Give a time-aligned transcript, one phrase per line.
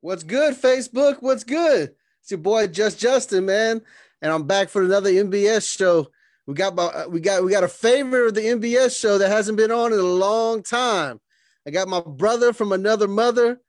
[0.00, 1.16] What's good, Facebook?
[1.20, 1.90] What's good?
[2.20, 3.80] It's your boy Just Justin, man,
[4.22, 6.06] and I'm back for another NBS show.
[6.46, 9.28] We got my, uh, we got we got a favorite of the NBS show that
[9.28, 11.20] hasn't been on in a long time.
[11.66, 13.60] I got my brother from another mother,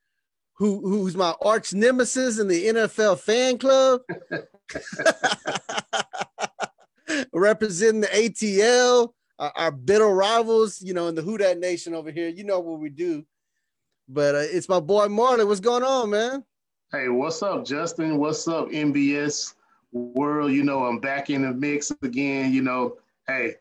[0.57, 4.01] who who's my arch nemesis in the NFL fan club,
[7.33, 12.11] representing the ATL, our, our bitter rivals, you know, in the Who Dat Nation over
[12.11, 12.29] here.
[12.29, 13.25] You know what we do.
[14.09, 15.47] But uh, it's my boy Marlon.
[15.47, 16.43] What's going on, man?
[16.91, 18.17] Hey, what's up, Justin?
[18.17, 19.53] What's up, NBS
[19.91, 20.51] world?
[20.51, 22.51] You know, I'm back in the mix again.
[22.51, 23.53] You know, hey,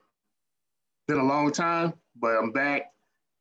[1.06, 2.94] been a long time, but I'm back.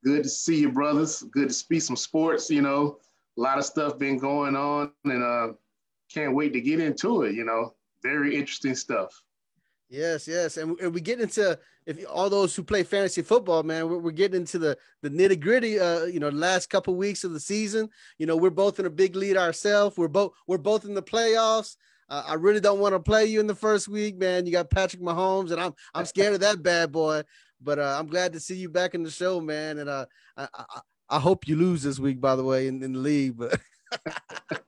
[0.04, 1.24] Good to see you, brothers.
[1.32, 2.50] Good to speak some sports.
[2.50, 3.00] You know,
[3.38, 5.54] a lot of stuff been going on, and uh,
[6.14, 7.36] can't wait to get into it.
[7.36, 9.24] You know, very interesting stuff.
[9.90, 14.12] Yes, yes, and, we get into if all those who play fantasy football, man, we're,
[14.12, 15.80] getting into the the nitty gritty.
[15.80, 17.90] Uh, you know, last couple weeks of the season.
[18.18, 19.98] You know, we're both in a big lead ourselves.
[19.98, 21.78] We're both we're both in the playoffs.
[22.10, 24.46] Uh, I really don't want to play you in the first week, man.
[24.46, 27.24] You got Patrick Mahomes, and I'm I'm scared of that bad boy.
[27.62, 29.78] But uh, I'm glad to see you back in the show, man.
[29.80, 30.80] And uh, I, I,
[31.12, 33.38] I hope you lose this week, by the way, in, in the league.
[33.38, 33.58] But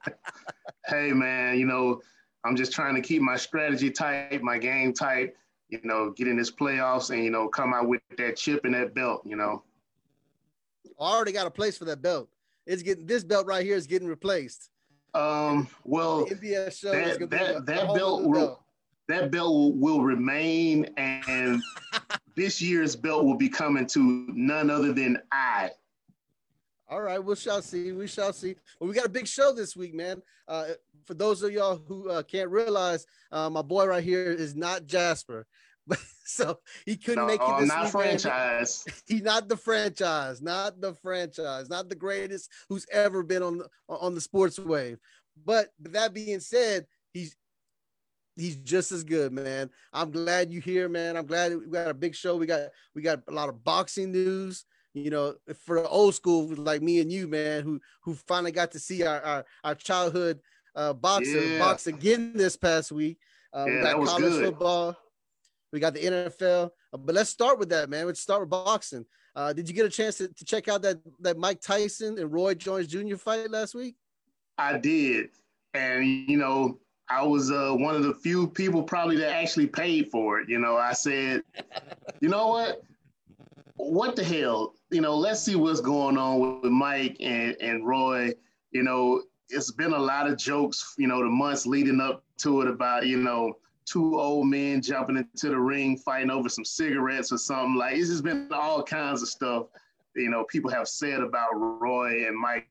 [0.88, 2.00] hey, man, you know
[2.44, 5.34] I'm just trying to keep my strategy tight, my game tight,
[5.70, 8.74] you know, get in this playoffs and, you know, come out with that chip and
[8.74, 9.64] that belt, you know.
[11.00, 12.30] I already got a place for that belt.
[12.66, 14.70] It's getting this belt right here is getting replaced.
[15.14, 18.64] Um, well, the NBS show that, that, that belt will, belt.
[19.08, 21.62] that belt will, will remain and
[22.36, 25.72] this year's belt will be coming to none other than I.
[26.90, 27.92] All right, we shall see.
[27.92, 28.56] We shall see.
[28.80, 30.22] Well, we got a big show this week, man.
[30.48, 30.70] Uh,
[31.06, 34.86] for those of y'all who uh, can't realize, uh, my boy right here is not
[34.86, 35.46] Jasper,
[36.26, 37.60] so he couldn't no, make it.
[37.60, 38.86] This not week, franchise.
[39.08, 43.68] He's not the franchise, not the franchise, not the greatest who's ever been on the,
[43.88, 45.00] on the sports wave.
[45.46, 47.36] But that being said, he's
[48.36, 49.70] he's just as good, man.
[49.94, 51.18] I'm glad you're here, man.
[51.18, 52.36] I'm glad we got a big show.
[52.36, 55.36] We got we got a lot of boxing news you know,
[55.66, 59.04] for the old school like me and you, man, who who finally got to see
[59.04, 60.40] our our, our childhood
[60.76, 61.60] uh, boxer yeah.
[61.60, 63.18] box again this past week.
[63.54, 64.46] Uh, yeah, we got college good.
[64.46, 64.98] football,
[65.72, 68.06] we got the NFL, uh, but let's start with that, man.
[68.06, 69.06] Let's start with boxing.
[69.36, 72.32] Uh, did you get a chance to, to check out that that Mike Tyson and
[72.32, 73.16] Roy Jones Jr.
[73.16, 73.96] fight last week?
[74.58, 75.30] I did,
[75.74, 80.12] and you know, I was uh, one of the few people probably that actually paid
[80.12, 80.50] for it.
[80.50, 81.42] You know, I said,
[82.20, 82.82] you know what?
[83.76, 84.74] What the hell?
[84.92, 88.32] you know, let's see what's going on with Mike and, and Roy.
[88.72, 92.62] You know, it's been a lot of jokes, you know, the months leading up to
[92.62, 97.32] it about, you know, two old men jumping into the ring, fighting over some cigarettes
[97.32, 97.76] or something.
[97.76, 99.68] Like it's just been all kinds of stuff,
[100.16, 102.68] you know, people have said about Roy and Mike,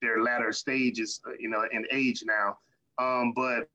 [0.00, 2.58] their latter stages, uh, you know, in age now.
[2.98, 3.68] Um, but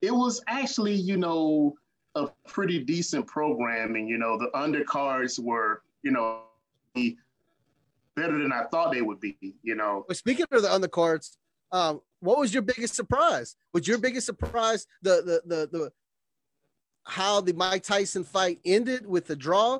[0.00, 1.74] it was actually, you know,
[2.14, 4.08] a pretty decent programming.
[4.08, 6.42] You know, the undercards were, you know,
[8.14, 9.36] better than I thought they would be.
[9.62, 10.04] You know.
[10.08, 11.36] Well, speaking of the undercards,
[11.72, 13.56] um, what was your biggest surprise?
[13.72, 15.92] Was your biggest surprise the the the the
[17.04, 19.78] how the Mike Tyson fight ended with the draw,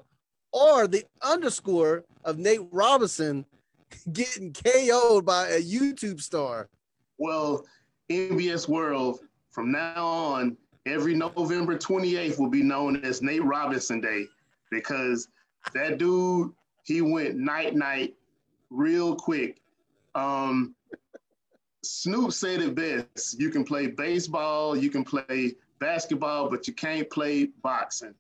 [0.53, 3.45] or the underscore of Nate Robinson
[4.13, 6.69] getting KO'd by a YouTube star?
[7.19, 7.65] Well,
[8.11, 9.21] NBS World
[9.51, 14.27] from now on, every November 28th will be known as Nate Robinson Day
[14.71, 15.29] because
[15.75, 16.53] that dude
[16.85, 18.15] he went night night
[18.71, 19.61] real quick.
[20.15, 20.75] Um,
[21.87, 23.39] Snoop said it best.
[23.41, 28.15] You can play baseball, you can play basketball, but you can't play boxing.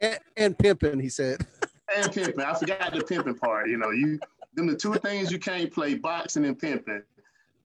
[0.00, 1.46] and, and pimping, he said.
[1.94, 2.40] and pimping.
[2.40, 3.68] I forgot the pimping part.
[3.68, 4.18] You know, you
[4.54, 7.02] them the two things you can't play: boxing and pimping.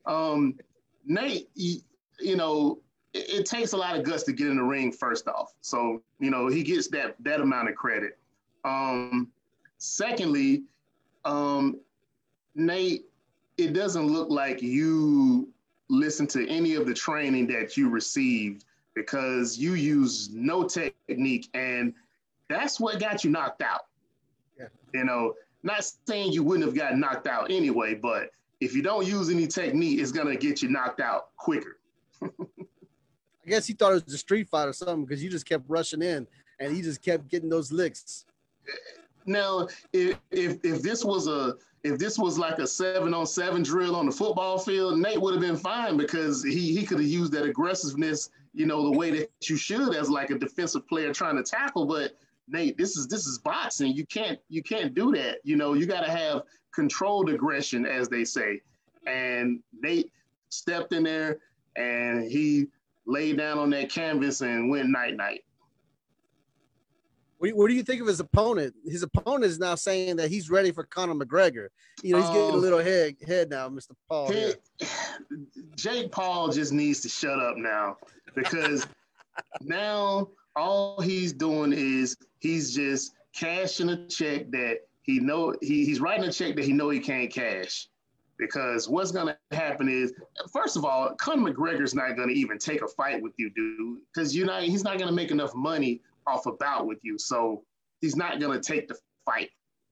[0.05, 0.57] Um,
[1.05, 1.83] Nate, he,
[2.19, 2.79] you know,
[3.13, 4.91] it, it, takes a lot of guts to get in the ring.
[4.91, 8.17] First off, so you know he gets that that amount of credit.
[8.65, 9.29] Um,
[9.77, 10.63] secondly,
[11.25, 11.79] um,
[12.55, 13.05] Nate,
[13.61, 15.49] it doesn't look like you
[15.89, 21.93] listen to any of the training that you received because you use no technique, and
[22.49, 23.85] that's what got you knocked out.
[24.59, 24.67] Yeah.
[24.93, 29.07] You know, not saying you wouldn't have gotten knocked out anyway, but if you don't
[29.07, 31.77] use any technique, it's gonna get you knocked out quicker.
[32.21, 35.65] I guess he thought it was a street fight or something because you just kept
[35.67, 36.27] rushing in
[36.59, 38.25] and he just kept getting those licks.
[39.25, 43.63] Now, if, if if this was a if this was like a seven on seven
[43.63, 47.07] drill on the football field, Nate would have been fine because he he could have
[47.07, 51.13] used that aggressiveness, you know, the way that you should as like a defensive player
[51.13, 51.85] trying to tackle.
[51.85, 53.93] But Nate, this is this is boxing.
[53.93, 55.39] You can't you can't do that.
[55.43, 58.61] You know, you got to have controlled aggression, as they say.
[59.07, 60.11] and Nate
[60.49, 61.39] stepped in there
[61.75, 62.67] and he
[63.05, 65.43] laid down on that canvas and went night night.
[67.41, 68.75] What do, you, what do you think of his opponent?
[68.85, 71.69] His opponent is now saying that he's ready for Conor McGregor.
[72.03, 73.93] You know, he's getting a um, little head head now, Mr.
[74.07, 74.31] Paul.
[74.31, 74.53] He,
[75.75, 77.97] Jake Paul just needs to shut up now
[78.35, 78.85] because
[79.61, 85.99] now all he's doing is he's just cashing a check that he know he, he's
[85.99, 87.87] writing a check that he know he can't cash
[88.37, 90.13] because what's going to happen is
[90.51, 93.99] first of all conor mcgregor's not going to even take a fight with you dude
[94.13, 97.17] because you're not he's not going to make enough money off a bout with you.
[97.17, 97.63] So
[97.99, 99.49] he's not going to take the fight.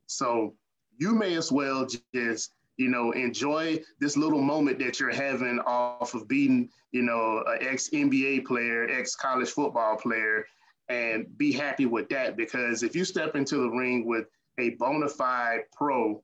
[0.08, 0.56] So
[0.98, 6.14] you may as well just you know enjoy this little moment that you're having off
[6.14, 10.46] of beating you know an ex nba player ex college football player
[10.88, 12.38] and be happy with that.
[12.38, 14.28] Because if you step into the ring with
[14.58, 16.22] a bona fide pro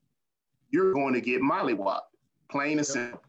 [0.71, 1.99] you're going to get mollywopped
[2.49, 3.21] plain and simple.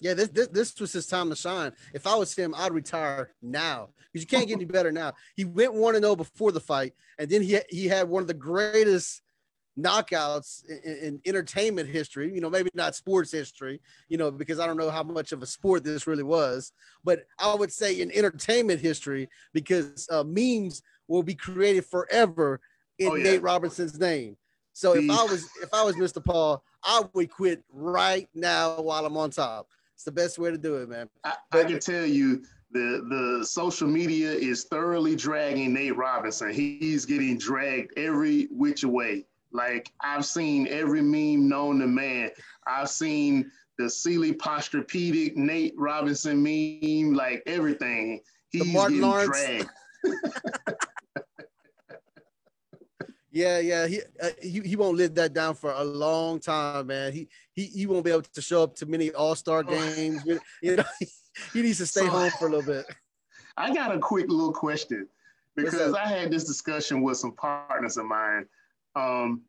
[0.00, 1.72] Yeah, this, this this was his time to shine.
[1.92, 5.12] If I was him, I'd retire now because you can't get any better now.
[5.36, 8.22] He went one and zero oh before the fight, and then he he had one
[8.22, 9.22] of the greatest
[9.78, 12.32] knockouts in, in, entertainment history.
[12.34, 13.80] You know, maybe not sports history.
[14.08, 16.72] You know, because I don't know how much of a sport this really was,
[17.04, 22.60] but I would say in entertainment history because uh, memes will be created forever
[22.98, 23.24] in oh, yeah.
[23.24, 24.36] Nate Robinson's name.
[24.72, 26.24] So if I was if I was Mr.
[26.24, 29.68] Paul, I would quit right now while I'm on top.
[30.00, 31.10] It's the best way to do it, man.
[31.24, 36.54] I, I can tell you the the social media is thoroughly dragging Nate Robinson.
[36.54, 39.26] He's getting dragged every which way.
[39.52, 42.30] Like I've seen every meme known to man.
[42.66, 48.22] I've seen the Sealy Posturepedic Nate Robinson meme, like everything.
[48.48, 49.38] He's the Martin getting Lawrence.
[49.38, 49.68] dragged.
[53.32, 57.12] Yeah, yeah, he, uh, he he won't live that down for a long time, man.
[57.12, 59.70] He he he won't be able to show up to many All Star oh.
[59.70, 60.22] games.
[60.62, 61.06] you know, he,
[61.52, 62.86] he needs to stay so, home for a little bit.
[63.56, 65.06] I got a quick little question
[65.54, 68.46] because I had this discussion with some partners of mine.
[68.96, 69.42] Um,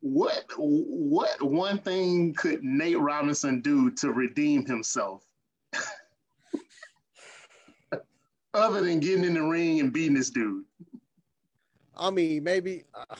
[0.00, 5.24] what what one thing could Nate Robinson do to redeem himself?
[8.54, 10.64] Other than getting in the ring and beating this dude.
[11.96, 13.14] I mean, maybe uh,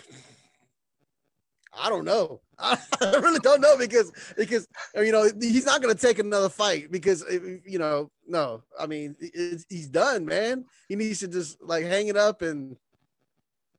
[1.79, 2.41] I don't know.
[2.59, 6.91] I really don't know because because you know he's not going to take another fight
[6.91, 8.63] because you know no.
[8.79, 9.17] I mean
[9.69, 10.65] he's done, man.
[10.89, 12.77] He needs to just like hang it up and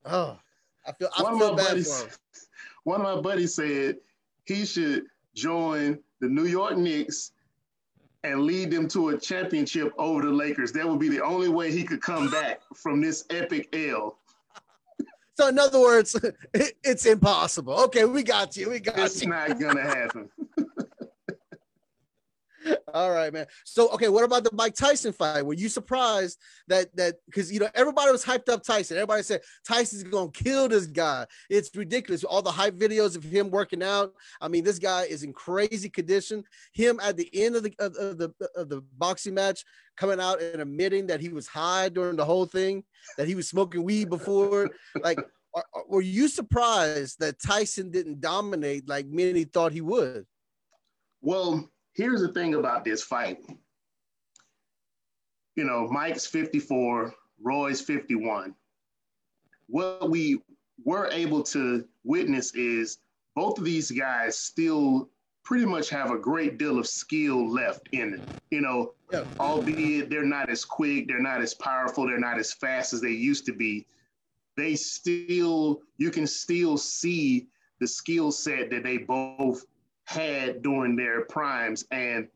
[0.04, 0.38] oh,
[0.86, 2.14] I feel I one feel bad buddies, for him.
[2.84, 3.96] One of my buddies said
[4.46, 5.04] he should
[5.34, 7.32] join the New York Knicks
[8.24, 10.72] and lead them to a championship over the Lakers.
[10.72, 14.17] That would be the only way he could come back from this epic L.
[15.38, 16.36] So in other words, it,
[16.82, 17.74] it's impossible.
[17.84, 18.70] Okay, we got you.
[18.70, 19.32] We got it's you.
[19.32, 20.28] It's not gonna happen.
[22.94, 23.46] All right, man.
[23.64, 25.44] So, okay, what about the Mike Tyson fight?
[25.44, 26.38] Were you surprised
[26.68, 28.96] that that because you know everybody was hyped up Tyson?
[28.96, 31.26] Everybody said Tyson's gonna kill this guy.
[31.50, 32.24] It's ridiculous.
[32.24, 34.12] All the hype videos of him working out.
[34.40, 36.44] I mean, this guy is in crazy condition.
[36.72, 39.64] Him at the end of the of, of the of the boxing match
[39.96, 42.84] coming out and admitting that he was high during the whole thing,
[43.16, 44.70] that he was smoking weed before.
[45.02, 45.18] Like,
[45.54, 50.24] are, were you surprised that Tyson didn't dominate like many thought he would?
[51.20, 51.68] Well
[51.98, 53.38] here's the thing about this fight.
[55.56, 58.54] You know, Mike's 54, Roy's 51.
[59.66, 60.40] What we
[60.84, 62.98] were able to witness is
[63.34, 65.10] both of these guys still
[65.44, 68.20] pretty much have a great deal of skill left in it.
[68.52, 69.24] You know, yeah.
[69.40, 73.10] albeit they're not as quick, they're not as powerful, they're not as fast as they
[73.10, 73.86] used to be.
[74.56, 77.48] They still, you can still see
[77.80, 79.64] the skill set that they both
[80.08, 81.84] had during their primes.
[81.90, 82.28] And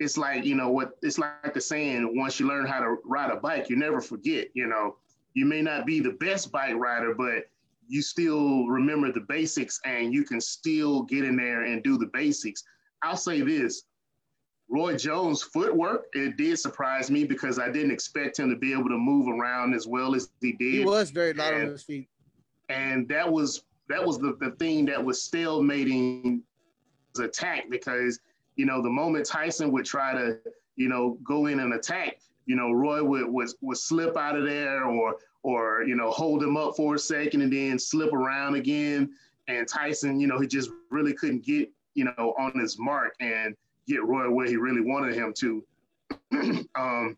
[0.00, 3.30] it's like, you know, what it's like the saying, once you learn how to ride
[3.30, 4.96] a bike, you never forget, you know,
[5.34, 7.48] you may not be the best bike rider, but
[7.86, 12.06] you still remember the basics and you can still get in there and do the
[12.06, 12.64] basics.
[13.02, 13.84] I'll say this
[14.68, 18.88] Roy Jones' footwork, it did surprise me because I didn't expect him to be able
[18.88, 20.74] to move around as well as he did.
[20.74, 22.08] He was very light on his feet.
[22.68, 26.42] And that was that was the, the thing that was stalemating
[27.18, 28.20] attack because
[28.56, 30.38] you know the moment Tyson would try to
[30.76, 34.44] you know go in and attack, you know Roy would would, would slip out of
[34.44, 38.54] there or or you know hold him up for a second and then slip around
[38.54, 39.10] again.
[39.48, 43.56] And Tyson, you know, he just really couldn't get you know on his mark and
[43.86, 45.64] get Roy where he really wanted him to.
[46.76, 47.16] um,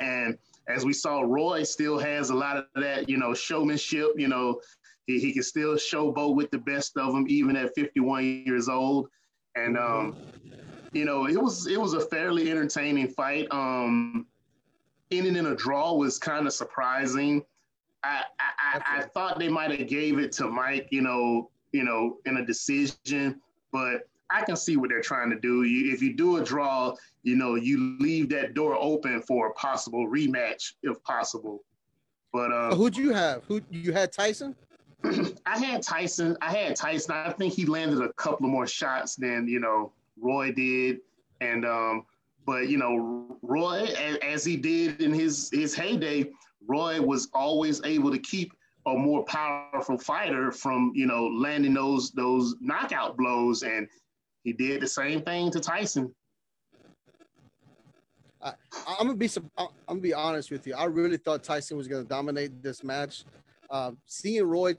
[0.00, 4.12] and as we saw, Roy still has a lot of that, you know, showmanship.
[4.16, 4.60] You know,
[5.06, 9.08] he, he can still showboat with the best of them, even at 51 years old.
[9.56, 10.16] And um,
[10.92, 13.46] you know, it was it was a fairly entertaining fight.
[13.50, 14.26] Um,
[15.10, 17.44] ending in a draw was kind of surprising.
[18.02, 22.18] I, I, I thought they might have gave it to Mike, you know, you know,
[22.24, 23.40] in a decision,
[23.72, 25.64] but I can see what they're trying to do.
[25.64, 29.52] You, if you do a draw, you know, you leave that door open for a
[29.52, 31.62] possible rematch if possible.
[32.32, 33.44] But um, who'd you have?
[33.44, 34.54] Who you had Tyson?
[35.46, 36.36] I had Tyson.
[36.40, 37.12] I had Tyson.
[37.12, 40.98] I think he landed a couple of more shots than you know Roy did,
[41.40, 42.04] and um,
[42.46, 46.30] but you know Roy, as, as he did in his his heyday,
[46.66, 48.52] Roy was always able to keep
[48.86, 53.88] a more powerful fighter from you know landing those those knockout blows, and
[54.44, 56.14] he did the same thing to Tyson.
[58.42, 58.54] I,
[58.98, 59.28] am gonna be
[59.58, 60.74] I'm gonna be honest with you.
[60.74, 63.24] I really thought Tyson was gonna dominate this match.
[63.70, 64.74] Uh, seeing Roy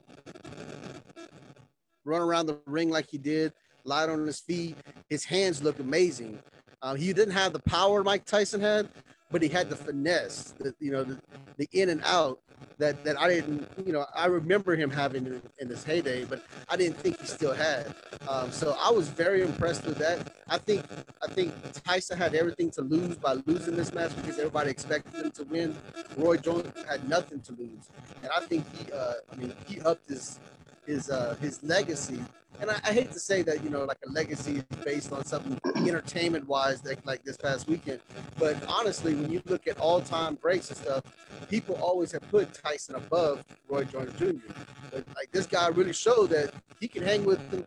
[2.03, 3.53] run around the ring like he did,
[3.85, 4.75] light on his feet,
[5.09, 6.39] his hands look amazing.
[6.81, 8.89] Uh, he didn't have the power Mike Tyson had,
[9.29, 11.19] but he had the finesse, the, you know, the,
[11.57, 12.39] the in and out
[12.77, 16.43] that that I didn't, you know, I remember him having in, in his heyday, but
[16.69, 17.93] I didn't think he still had.
[18.27, 20.33] Um, so I was very impressed with that.
[20.49, 20.83] I think
[21.23, 25.31] I think Tyson had everything to lose by losing this match because everybody expected him
[25.31, 25.75] to win.
[26.17, 27.89] Roy Jones had nothing to lose,
[28.23, 30.39] and I think he, uh, I mean, he upped his
[30.85, 32.19] his uh, his legacy
[32.59, 35.23] and I, I, hate to say that you know like a legacy is based on
[35.25, 37.99] something entertainment wise like, like this past weekend
[38.37, 41.03] but honestly when you look at all-time breaks and stuff
[41.49, 44.53] people always have put tyson above roy jones jr
[44.91, 47.65] but like this guy really showed that he can hang with them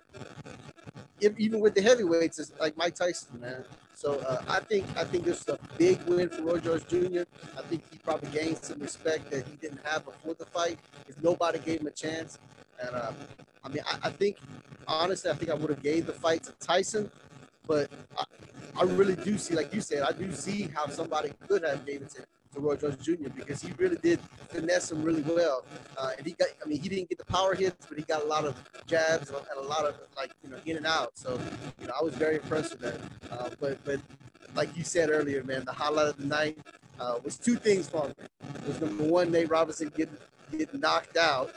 [1.38, 3.64] even with the heavyweights is like mike tyson man
[3.97, 7.23] so uh, I think I think this is a big win for Roy Jones Jr.
[7.56, 10.78] I think he probably gained some respect that he didn't have before the fight.
[11.09, 12.38] If nobody gave him a chance,
[12.81, 13.12] and uh,
[13.64, 14.37] I mean, I, I, think
[14.87, 17.11] honestly, I think I would have gave the fight to Tyson,
[17.66, 18.25] but I,
[18.76, 22.02] I, really do see, like you said, I do see how somebody could have gave
[22.02, 22.23] it to,
[22.54, 23.31] to Roy Jones Jr.
[23.35, 25.64] because he really did finesse him really well,
[25.97, 26.49] uh, and he got.
[26.64, 29.31] I mean, he didn't get the power hits, but he got a lot of jabs
[29.31, 31.12] and a lot of like you know in and out.
[31.14, 31.38] So
[31.81, 33.00] you know, I was very impressed with that.
[33.31, 34.00] Uh, but but
[34.54, 36.59] like you said earlier, man, the highlight of the night
[37.00, 38.14] uh, was two things for me.
[38.57, 40.16] It was number one, Nate Robinson getting
[40.50, 41.52] getting knocked out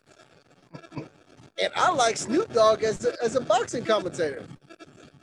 [1.61, 4.45] and I like Snoop Dogg as a, as a boxing commentator.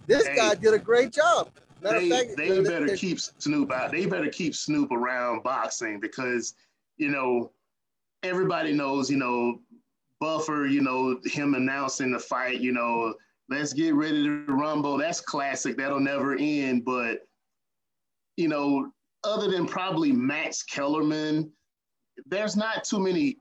[0.07, 1.51] This hey, guy did a great job.
[1.83, 3.93] Matter they, fact, they better they, keep Snoop out.
[3.93, 6.55] They better keep Snoop around boxing because
[6.97, 7.53] you know
[8.23, 9.11] everybody knows.
[9.11, 9.61] You know
[10.21, 10.67] Buffer.
[10.67, 12.61] You know him announcing the fight.
[12.61, 13.15] You know
[13.49, 14.97] let's get ready to rumble.
[14.97, 15.77] That's classic.
[15.77, 16.85] That'll never end.
[16.85, 17.21] But
[18.37, 18.91] you know,
[19.23, 21.51] other than probably Max Kellerman,
[22.27, 23.39] there's not too many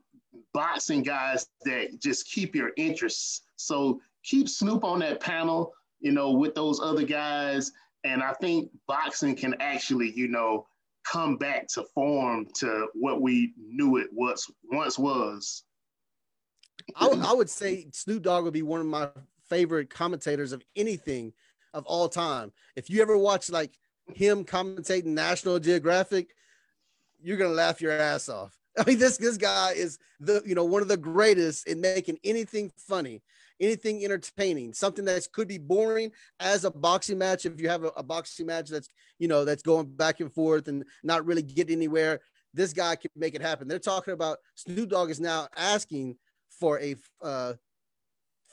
[0.53, 3.41] boxing guys that just keep your interests.
[3.55, 7.71] So keep Snoop on that panel, you know, with those other guys.
[8.03, 10.67] And I think boxing can actually, you know,
[11.03, 15.63] come back to form to what we knew it was once was.
[16.95, 19.09] I, w- I would say Snoop Dogg would be one of my
[19.49, 21.33] favorite commentators of anything
[21.73, 22.51] of all time.
[22.75, 23.77] If you ever watch like
[24.13, 26.35] him commentating National Geographic,
[27.21, 28.57] you're gonna laugh your ass off.
[28.77, 32.17] I mean, this this guy is the you know one of the greatest in making
[32.23, 33.21] anything funny,
[33.59, 37.45] anything entertaining, something that could be boring as a boxing match.
[37.45, 38.87] If you have a, a boxing match that's
[39.19, 42.21] you know that's going back and forth and not really getting anywhere,
[42.53, 43.67] this guy can make it happen.
[43.67, 46.17] They're talking about Snoop Dogg is now asking
[46.49, 47.53] for a uh,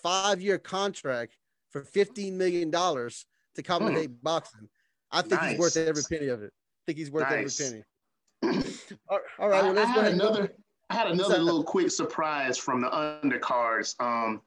[0.02, 1.36] five year contract
[1.70, 3.24] for fifteen million dollars
[3.54, 4.16] to accommodate hmm.
[4.22, 4.68] boxing.
[5.10, 5.50] I think nice.
[5.52, 6.52] he's worth every penny of it.
[6.52, 7.58] I think he's worth nice.
[7.58, 7.84] every penny
[8.42, 8.50] all
[9.49, 10.52] right, well, let's I, I had another.
[10.88, 13.94] I had another little quick surprise from the undercards.
[14.00, 14.42] Um,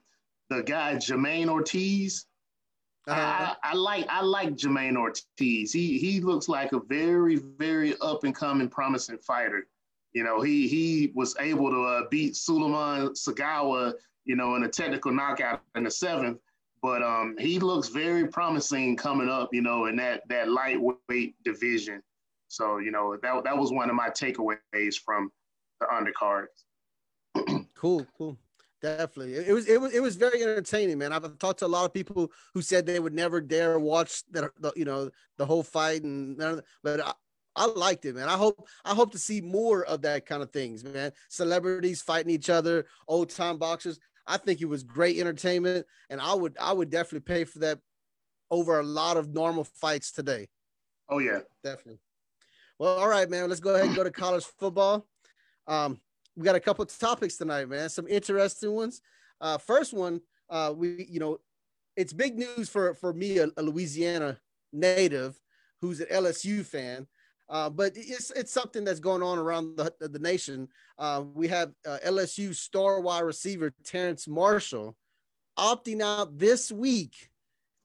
[0.49, 2.25] the guy Jermaine Ortiz.
[3.07, 3.53] Uh-huh.
[3.63, 5.73] I, I, like I like Jermaine Ortiz.
[5.73, 9.67] He he looks like a very very up and coming promising fighter.
[10.13, 13.93] You know, he he was able to uh, beat Suleiman Segawa,
[14.25, 16.39] you know, in a technical knockout in the seventh.
[16.81, 22.01] But um, he looks very promising coming up, you know, in that that lightweight division.
[22.53, 25.31] So, you know, that, that was one of my takeaways from
[25.79, 26.45] the undercard.
[27.75, 28.37] cool, cool.
[28.79, 29.35] Definitely.
[29.35, 31.13] It was it was it was very entertaining, man.
[31.13, 34.51] I've talked to a lot of people who said they would never dare watch that
[34.59, 36.37] the you know the whole fight and
[36.83, 37.13] but I,
[37.55, 38.27] I liked it, man.
[38.27, 41.13] I hope I hope to see more of that kind of things, man.
[41.29, 43.99] Celebrities fighting each other, old time boxers.
[44.27, 47.79] I think it was great entertainment, and I would I would definitely pay for that
[48.51, 50.49] over a lot of normal fights today.
[51.09, 51.99] Oh yeah, definitely.
[52.83, 53.47] Well, all right, man.
[53.47, 55.07] Let's go ahead and go to college football.
[55.67, 56.01] Um,
[56.35, 57.87] we got a couple of topics tonight, man.
[57.87, 58.99] Some interesting ones.
[59.39, 61.37] Uh, first one, uh, we you know,
[61.95, 64.37] it's big news for for me, a, a Louisiana
[64.73, 65.39] native
[65.79, 67.07] who's an LSU fan.
[67.47, 70.67] Uh, but it's it's something that's going on around the, the nation.
[70.99, 74.97] Uh, we have uh, LSU star wide receiver Terrence Marshall
[75.57, 77.29] opting out this week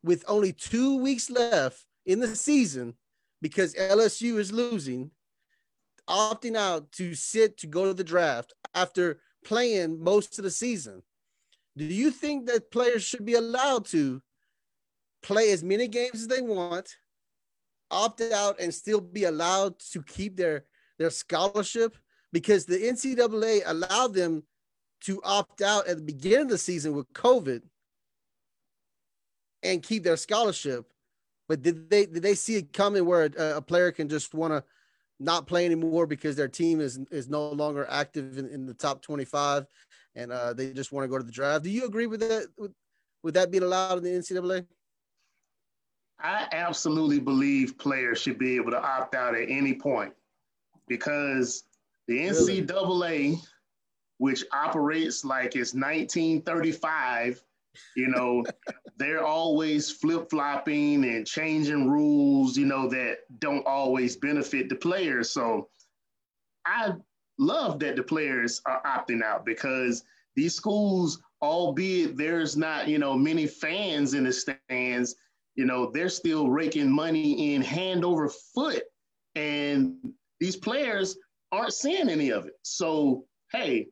[0.03, 2.95] with only two weeks left in the season
[3.41, 5.11] because LSU is losing,
[6.09, 11.03] opting out to sit to go to the draft after playing most of the season.
[11.77, 14.21] Do you think that players should be allowed to
[15.23, 16.97] play as many games as they want,
[17.91, 20.65] opt out, and still be allowed to keep their
[20.99, 21.97] their scholarship?
[22.33, 24.43] Because the NCAA allowed them
[25.03, 27.63] to opt out at the beginning of the season with COVID
[29.63, 30.93] and keep their scholarship.
[31.49, 34.53] But did they did they see it coming where a, a player can just want
[34.53, 34.63] to
[35.21, 39.03] not play anymore because their team is is no longer active in, in the top
[39.03, 39.67] 25
[40.15, 41.65] and uh, they just want to go to the draft.
[41.65, 42.73] Do you agree with that with,
[43.23, 44.67] with that being allowed in the NCAA?
[46.21, 50.13] I absolutely believe players should be able to opt out at any point
[50.89, 51.65] because
[52.09, 53.39] the NCAA,
[54.19, 57.41] which operates like it's 1935,
[57.97, 58.45] you know,
[58.97, 65.31] they're always flip flopping and changing rules, you know, that don't always benefit the players.
[65.31, 65.69] So
[66.67, 66.93] I
[67.39, 70.05] love that the players are opting out because
[70.37, 75.15] these schools, albeit there's not, you know, many fans in the stands,
[75.55, 78.83] you know, they're still raking money in hand over foot.
[79.35, 79.97] And
[80.41, 81.17] these players
[81.51, 82.55] aren't seeing any of it.
[82.63, 83.89] So, hey,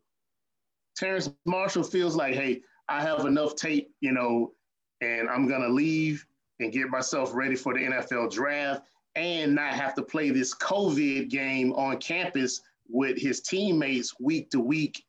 [0.97, 4.53] Terrace Marshall feels like, hey, I have enough tape, you know,
[5.01, 6.25] and I'm gonna leave
[6.61, 8.83] and get myself ready for the NFL draft
[9.15, 14.61] and not have to play this COVID game on campus with his teammates week to
[14.61, 15.05] week.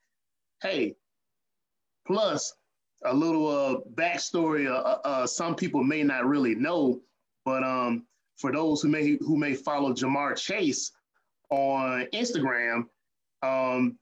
[0.61, 0.95] Hey,
[2.05, 2.53] plus
[3.05, 4.67] a little uh, backstory.
[4.67, 7.01] Uh, uh, uh, some people may not really know,
[7.45, 8.05] but um,
[8.37, 10.91] for those who may who may follow Ja'Marr Chase
[11.49, 12.85] on Instagram,
[13.43, 13.97] um,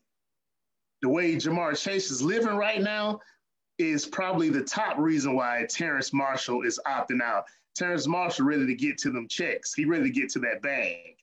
[1.01, 3.19] the way Ja'Marr Chase is living right now,
[3.77, 7.45] is probably the top reason why Terrence Marshall is opting out.
[7.75, 9.73] Terrence Marshall ready to get to them checks.
[9.73, 11.15] He ready to get to that bag.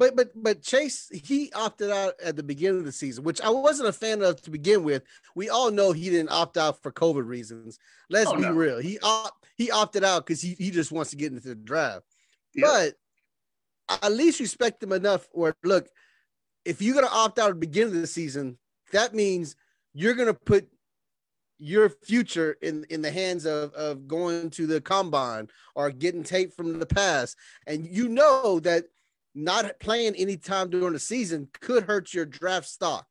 [0.00, 3.50] But but but Chase he opted out at the beginning of the season, which I
[3.50, 5.02] wasn't a fan of to begin with.
[5.34, 7.78] We all know he didn't opt out for COVID reasons.
[8.08, 8.52] Let's oh, be no.
[8.52, 8.78] real.
[8.78, 12.06] He op- he opted out because he, he just wants to get into the draft.
[12.54, 12.66] Yep.
[12.66, 15.86] But at least respect him enough where look,
[16.64, 18.56] if you're gonna opt out at the beginning of the season,
[18.92, 19.54] that means
[19.92, 20.66] you're gonna put
[21.60, 26.52] your future in in the hands of of going to the combine or getting tape
[26.54, 27.36] from the past.
[27.66, 28.84] And you know that
[29.34, 33.06] not playing any time during the season could hurt your draft stock.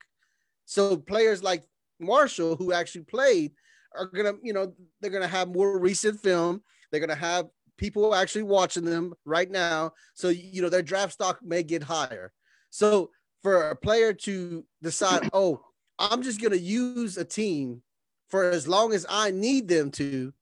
[0.65, 1.63] So players like
[1.99, 3.51] marshall who actually played
[3.95, 6.61] are gonna you know they're gonna have more recent film.
[6.91, 7.45] They're gonna have
[7.77, 9.93] people actually watching them right now.
[10.15, 12.33] So you know their draft stock may get higher.
[12.71, 15.61] So for a player to decide oh
[15.97, 17.81] i'm just gonna use a team
[18.29, 20.33] for as long as I need them to,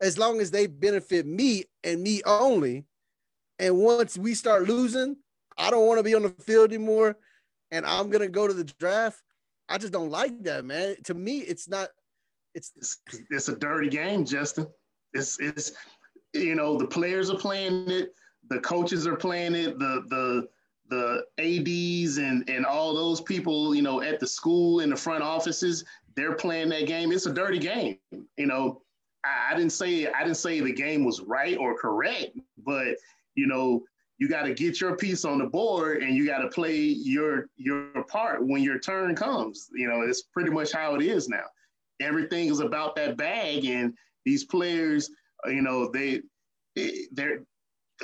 [0.00, 2.84] as long as they benefit me and me only.
[3.58, 5.16] And once we start losing,
[5.56, 7.16] I don't want to be on the field anymore
[7.70, 9.22] and I'm going to go to the draft.
[9.68, 10.96] I just don't like that, man.
[11.04, 11.88] To me, it's not
[12.54, 12.98] it's it's,
[13.30, 14.66] it's a dirty game, Justin.
[15.12, 15.72] It's it's
[16.32, 18.10] you know, the players are playing it,
[18.48, 20.48] the coaches are playing it, the the
[20.88, 25.20] the ads and and all those people you know at the school in the front
[25.20, 25.84] offices
[26.16, 27.12] they're playing that game.
[27.12, 27.98] It's a dirty game.
[28.10, 28.82] You know,
[29.24, 32.96] I, I didn't say I didn't say the game was right or correct, but
[33.34, 33.82] you know,
[34.18, 37.48] you got to get your piece on the board and you got to play your
[37.56, 39.68] your part when your turn comes.
[39.74, 41.44] You know, it's pretty much how it is now.
[42.00, 45.10] Everything is about that bag, and these players,
[45.46, 46.22] uh, you know, they
[47.12, 47.42] they're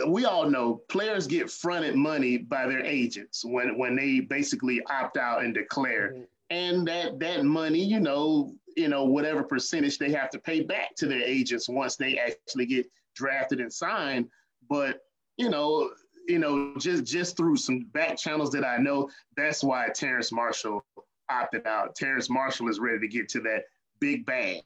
[0.07, 5.17] we all know players get fronted money by their agents when when they basically opt
[5.17, 6.13] out and declare.
[6.13, 6.23] Mm-hmm
[6.53, 10.95] and that that money, you know, you know, whatever percentage they have to pay back
[10.97, 12.87] to their agents once they actually get
[13.17, 14.29] drafted and signed.
[14.69, 15.01] But
[15.39, 15.91] you know,
[16.29, 20.85] you know, just just through some back channels that I know, that's why Terrace Marshall
[21.31, 21.97] opted out.
[21.97, 23.65] Terrace Marshall is ready to get to that
[23.99, 24.61] big bag.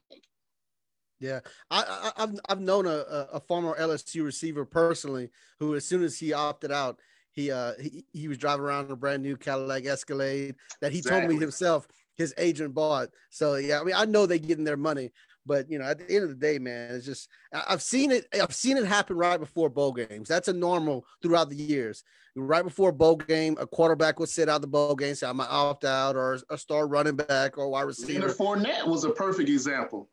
[1.19, 1.39] Yeah,
[1.71, 6.31] I, have I've known a, a former LSU receiver personally who, as soon as he
[6.31, 6.99] opted out,
[7.37, 10.97] he uh he, he was driving around in a brand new Cadillac Escalade that he
[10.97, 11.21] exactly.
[11.21, 13.09] told me himself his agent bought.
[13.29, 15.11] So yeah, I mean I know they getting their money,
[15.45, 18.25] but you know at the end of the day, man, it's just I've seen it.
[18.33, 20.27] I've seen it happen right before bowl games.
[20.27, 22.03] That's a normal throughout the years.
[22.35, 25.39] Right before a bowl game, a quarterback would sit out the bowl game, say I'm
[25.39, 28.19] opt out, or a star running back or wide receiver.
[28.19, 30.09] Leonard Fournette was a perfect example.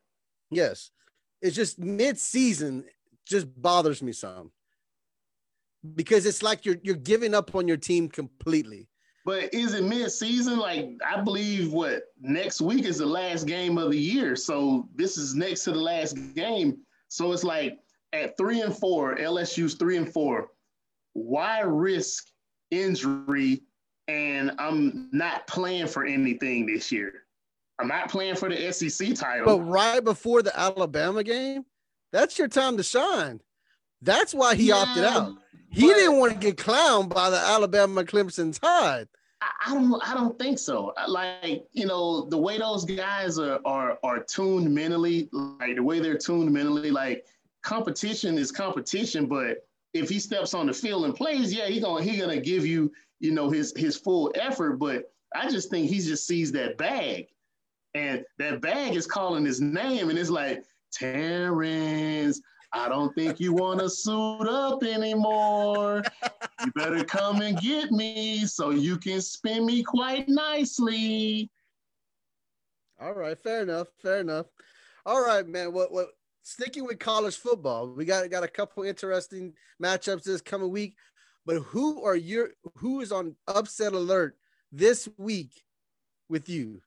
[0.50, 0.90] Yes,
[1.40, 2.84] it's just mid season
[3.26, 4.50] just bothers me some
[5.94, 8.88] because it's like you're you're giving up on your team completely.
[9.26, 10.58] But is it mid-season?
[10.58, 14.36] Like I believe what next week is the last game of the year.
[14.36, 16.78] So this is next to the last game.
[17.08, 17.78] So it's like
[18.12, 20.48] at three and four, LSU's three and four.
[21.14, 22.26] Why risk
[22.70, 23.62] injury?
[24.08, 27.22] And I'm not playing for anything this year.
[27.78, 29.46] I'm not playing for the SEC title.
[29.46, 31.64] But right before the Alabama game,
[32.12, 33.40] that's your time to shine.
[34.02, 35.32] That's why he yeah, opted out.
[35.74, 39.08] He didn't want to get clowned by the Alabama Crimson Tide.
[39.66, 40.94] I don't I don't think so.
[41.08, 46.00] Like, you know, the way those guys are are are tuned mentally, like the way
[46.00, 47.26] they're tuned mentally, like
[47.62, 52.04] competition is competition, but if he steps on the field and plays, yeah, he gonna
[52.04, 54.78] he gonna give you, you know, his his full effort.
[54.78, 57.28] But I just think he just sees that bag.
[57.94, 62.40] And that bag is calling his name, and it's like, Terrence,
[62.74, 66.02] I don't think you want to suit up anymore.
[66.64, 71.50] You better come and get me so you can spin me quite nicely.
[73.00, 74.46] All right, fair enough, fair enough.
[75.06, 75.72] All right, man.
[75.72, 76.08] What what
[76.42, 80.96] sticking with college football, we got got a couple interesting matchups this coming week.
[81.46, 84.36] But who are your who is on upset alert
[84.72, 85.62] this week
[86.28, 86.80] with you?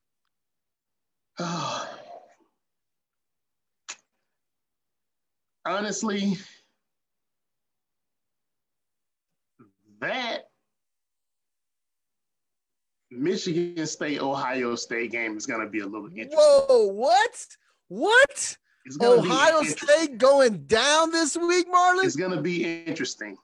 [5.69, 6.38] Honestly,
[9.99, 10.43] that
[13.12, 16.38] Michigan State Ohio State game is going to be a little interesting.
[16.38, 17.47] Whoa, what?
[17.88, 18.58] What?
[19.01, 22.06] Ohio State going down this week, Marlon?
[22.06, 23.38] It's going to be interesting.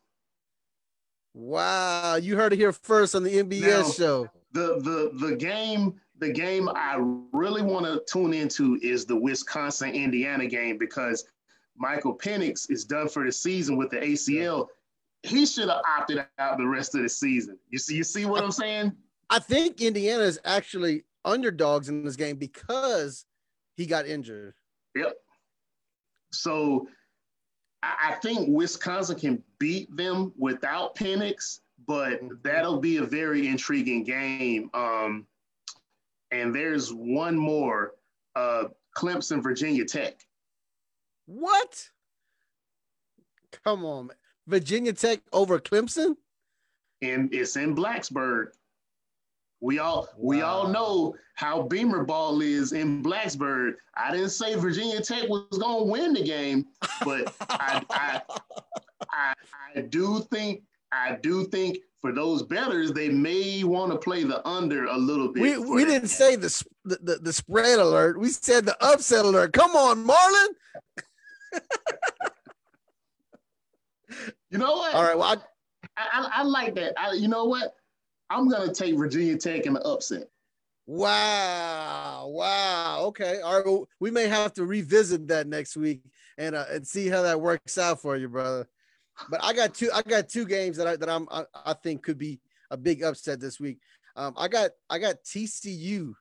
[1.33, 4.27] Wow, you heard it here first on the NBS now, show.
[4.51, 6.97] The the the game the game I
[7.31, 11.25] really want to tune into is the Wisconsin Indiana game because
[11.77, 14.67] Michael Penix is done for the season with the ACL.
[15.23, 17.57] He should have opted out the rest of the season.
[17.69, 18.91] You see, you see what I'm saying?
[19.29, 23.25] I think Indiana is actually underdogs in this game because
[23.77, 24.53] he got injured.
[24.95, 25.15] Yep.
[26.31, 26.87] So
[27.81, 34.69] I think Wisconsin can beat them without Penix, but that'll be a very intriguing game.
[34.73, 35.27] Um,
[36.31, 37.93] and there's one more,
[38.35, 38.65] uh,
[38.97, 40.15] Clemson, Virginia Tech.
[41.25, 41.89] What?
[43.63, 44.17] Come on, man.
[44.47, 46.15] Virginia Tech over Clemson?
[47.01, 48.47] And it's in Blacksburg.
[49.61, 50.07] We all wow.
[50.17, 53.75] we all know how Beamer ball is in Blacksburg.
[53.95, 56.65] I didn't say Virginia Tech was gonna win the game,
[57.05, 58.21] but I, I,
[59.09, 59.33] I
[59.75, 64.45] I do think I do think for those betters, they may want to play the
[64.45, 65.41] under a little bit.
[65.41, 68.19] We, we didn't say the, the the spread alert.
[68.19, 69.53] We said the upset alert.
[69.53, 70.47] Come on, Marlon.
[74.49, 74.93] You know what?
[74.93, 75.17] All right.
[75.17, 75.43] Well,
[75.97, 76.93] I, I, I like that.
[76.97, 77.73] I, you know what?
[78.29, 80.27] I'm gonna take Virginia Tech in the upset.
[80.85, 82.27] Wow!
[82.27, 83.05] Wow!
[83.05, 83.39] Okay.
[83.41, 83.65] All right.
[83.65, 86.01] Well, we may have to revisit that next week
[86.37, 88.67] and uh, and see how that works out for you, brother.
[89.29, 89.89] But I got two.
[89.93, 92.39] I got two games that I that I'm I, I think could be
[92.71, 93.79] a big upset this week.
[94.15, 96.13] Um, I got I got TCU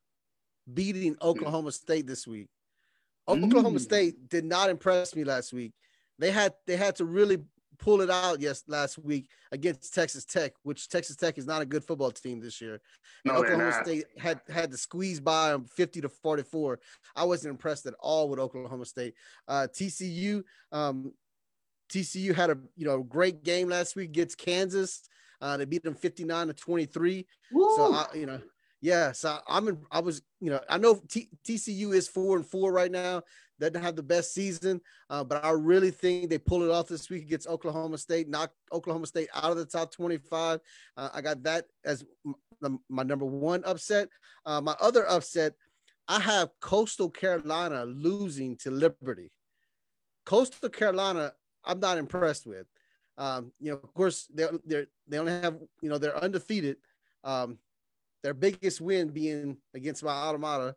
[0.73, 2.49] beating Oklahoma State this week.
[3.29, 3.83] Oklahoma mm.
[3.83, 5.73] State did not impress me last week.
[6.19, 7.39] They had they had to really
[7.79, 11.67] pull it out yes last week against Texas Tech, which Texas Tech is not a
[11.67, 12.81] good football team this year.
[13.25, 16.79] No, Oklahoma State had had to squeeze by them 50 to 44.
[17.17, 19.15] I wasn't impressed at all with Oklahoma State.
[19.49, 21.13] Uh, TCU um,
[21.93, 25.03] TCU had a you know great game last week against Kansas.
[25.41, 27.27] Uh, they beat them 59 to 23.
[27.51, 27.73] Woo.
[27.77, 28.41] So I, you know
[28.83, 32.45] yeah, so I'm in, I was, you know, I know T- TCU is four and
[32.45, 33.23] four right now.
[33.61, 37.09] Don't have the best season, uh, but I really think they pull it off this
[37.09, 40.59] week against Oklahoma State, knock Oklahoma State out of the top 25.
[40.97, 42.05] Uh, I got that as
[42.88, 44.09] my number one upset.
[44.45, 45.55] Uh, my other upset,
[46.09, 49.31] I have Coastal Carolina losing to Liberty.
[50.27, 51.33] Coastal Carolina,
[51.64, 52.66] I'm not impressed with.
[53.16, 56.79] Um, you know, of course, they they they only have you know they're undefeated.
[57.23, 57.59] Um,
[58.23, 60.75] their biggest win being against my alma mater,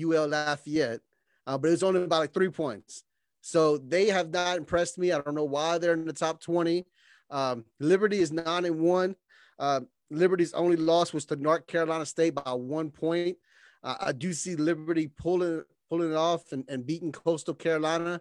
[0.00, 1.00] UL Lafayette,
[1.46, 3.04] uh, but it was only about like three points.
[3.40, 5.12] So they have not impressed me.
[5.12, 6.84] I don't know why they're in the top 20.
[7.30, 9.16] Um, Liberty is nine and one.
[9.58, 13.36] Uh, Liberty's only loss was to North Carolina State by one point.
[13.82, 18.20] Uh, I do see Liberty pulling pulling it off and, and beating Coastal Carolina.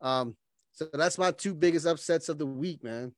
[0.00, 0.36] Um,
[0.72, 3.12] so that's my two biggest upsets of the week, man.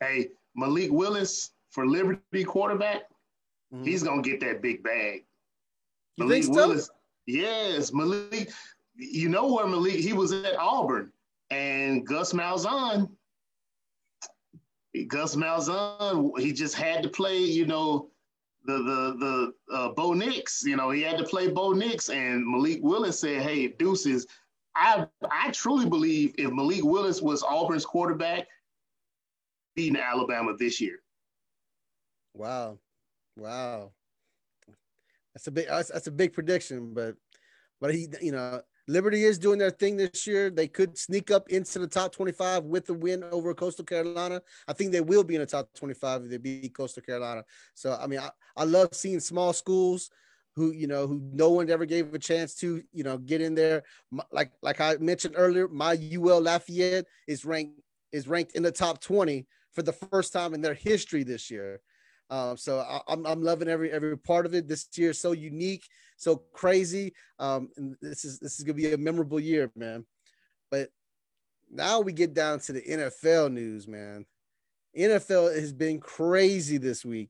[0.00, 3.02] Hey, Malik Willis for Liberty quarterback.
[3.72, 3.84] Mm-hmm.
[3.84, 5.24] He's gonna get that big bag.
[6.16, 6.52] You Malik so?
[6.52, 6.90] Willis,
[7.26, 8.50] yes, Malik.
[8.96, 9.94] You know where Malik?
[9.94, 11.12] He was at Auburn,
[11.50, 13.08] and Gus Malzahn.
[15.08, 18.10] Gus Malzahn, he just had to play, you know,
[18.66, 20.62] the the the uh, Bo Nix.
[20.64, 24.26] You know, he had to play Bo Nix, and Malik Willis said, "Hey, deuces."
[24.74, 28.46] I I truly believe if Malik Willis was Auburn's quarterback,
[29.74, 31.02] beating Alabama this year.
[32.34, 32.78] Wow,
[33.36, 33.92] wow,
[35.34, 37.16] that's a big that's, that's a big prediction, but
[37.80, 40.50] but he you know Liberty is doing their thing this year.
[40.50, 44.42] They could sneak up into the top 25 with the win over Coastal Carolina.
[44.66, 47.44] I think they will be in the top 25 if they beat Coastal Carolina.
[47.74, 50.10] So, I mean, I, I love seeing small schools
[50.56, 53.54] who, you know, who no one ever gave a chance to, you know, get in
[53.54, 53.84] there.
[54.32, 59.00] Like, like I mentioned earlier, my UL Lafayette is ranked is ranked in the top
[59.00, 61.80] 20 for the first time in their history this year.
[62.32, 64.66] Um, so I, am I'm, I'm loving every every part of it.
[64.66, 67.12] This year is so unique, so crazy.
[67.38, 70.06] Um, and this is this is gonna be a memorable year, man.
[70.70, 70.88] But
[71.70, 74.24] now we get down to the NFL news, man.
[74.98, 77.28] NFL has been crazy this week.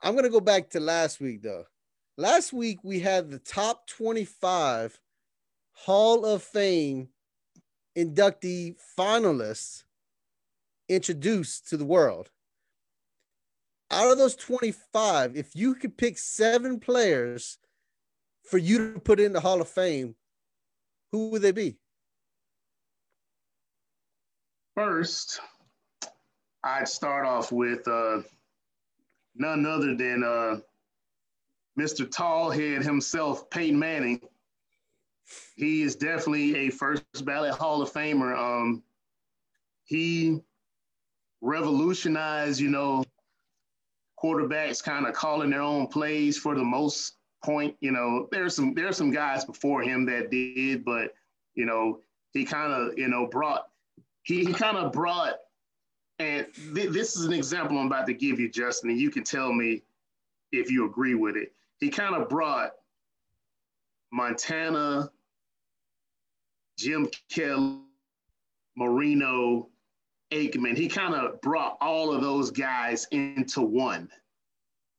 [0.00, 1.64] I'm gonna go back to last week though.
[2.16, 4.98] Last week we had the top 25
[5.72, 7.10] Hall of Fame
[7.94, 9.82] inductee finalists
[10.88, 12.30] introduced to the world
[13.92, 17.58] out of those 25, if you could pick seven players
[18.42, 20.16] for you to put in the Hall of Fame,
[21.12, 21.76] who would they be?
[24.74, 25.40] First,
[26.64, 28.22] I'd start off with uh,
[29.36, 30.60] none other than uh,
[31.78, 32.08] Mr.
[32.08, 34.20] Tallhead himself, Peyton Manning.
[35.56, 38.36] He is definitely a first ballot Hall of Famer.
[38.36, 38.82] Um,
[39.84, 40.40] he
[41.42, 43.04] revolutionized, you know,
[44.22, 47.76] quarterbacks kind of calling their own plays for the most point.
[47.80, 51.14] You know, there's some there's some guys before him that did, but
[51.54, 52.00] you know,
[52.32, 53.68] he kind of you know brought
[54.22, 55.34] he, he kind of brought
[56.18, 59.24] and th- this is an example I'm about to give you, Justin, and you can
[59.24, 59.82] tell me
[60.52, 61.52] if you agree with it.
[61.80, 62.72] He kind of brought
[64.12, 65.10] Montana,
[66.78, 67.80] Jim Kelly,
[68.76, 69.68] Marino,
[70.32, 74.08] Aikman, he kind of brought all of those guys into one.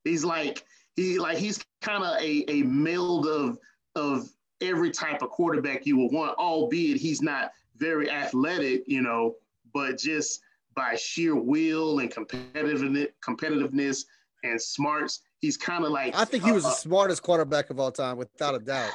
[0.03, 0.63] He's like
[0.95, 3.57] he like he's kind of a, a meld of
[3.95, 4.29] of
[4.61, 9.35] every type of quarterback you would want, albeit he's not very athletic, you know,
[9.73, 10.41] but just
[10.75, 14.05] by sheer will and competitiveness, competitiveness
[14.43, 16.15] and smarts, he's kind of like.
[16.15, 18.91] I think he was uh, the smartest quarterback of all time, without a doubt.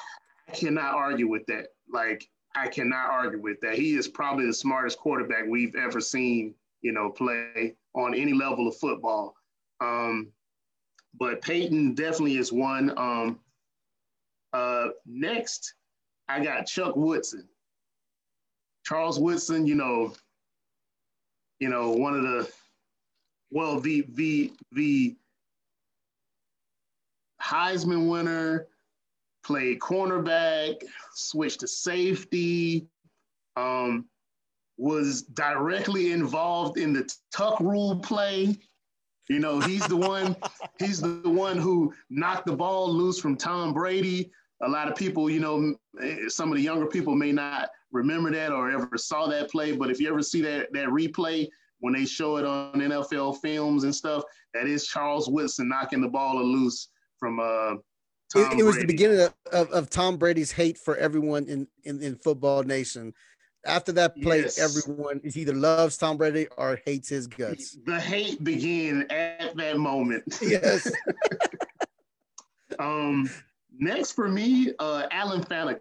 [0.48, 1.68] I cannot argue with that.
[1.90, 3.74] Like I cannot argue with that.
[3.74, 8.66] He is probably the smartest quarterback we've ever seen, you know, play on any level
[8.66, 9.34] of football.
[9.80, 10.28] Um,
[11.18, 12.96] but Peyton definitely is one.
[12.98, 13.40] Um,
[14.52, 15.74] uh, next,
[16.28, 17.48] I got Chuck Woodson.
[18.84, 20.14] Charles Woodson, you know,
[21.60, 22.50] you know, one of the
[23.50, 25.16] well, the the the
[27.40, 28.66] Heisman winner,
[29.48, 30.74] played cornerback,
[31.14, 32.87] switched to safety,
[33.56, 34.04] um,
[34.76, 38.54] was directly involved in the tuck rule play.
[39.30, 40.37] You know, he's the one,
[40.78, 44.30] he's the one who knocked the ball loose from Tom Brady.
[44.62, 45.74] A lot of people, you know,
[46.28, 49.90] some of the younger people may not remember that or ever saw that play, but
[49.90, 51.48] if you ever see that that replay
[51.80, 56.08] when they show it on NFL films and stuff, that is Charles Woodson knocking the
[56.08, 57.76] ball loose from uh
[58.34, 62.02] it, it, was the beginning of, of, of, Tom Brady's hate for everyone in, in,
[62.02, 63.14] in football nation.
[63.64, 64.58] After that play, yes.
[64.58, 67.76] everyone is either loves Tom Brady or hates his guts.
[67.86, 70.24] The hate began at that moment.
[70.40, 70.90] Yes.
[72.78, 73.28] um,
[73.78, 75.80] next for me, uh, Alan Faneca.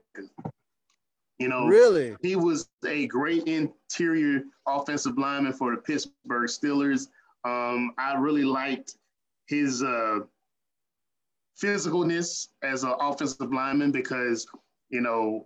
[1.40, 7.10] You know, really, he was a great interior offensive lineman for the Pittsburgh Steelers.
[7.46, 8.96] Um, I really liked
[9.48, 10.22] his uh,
[11.62, 14.48] physicalness as an offensive lineman because,
[14.90, 15.46] you know,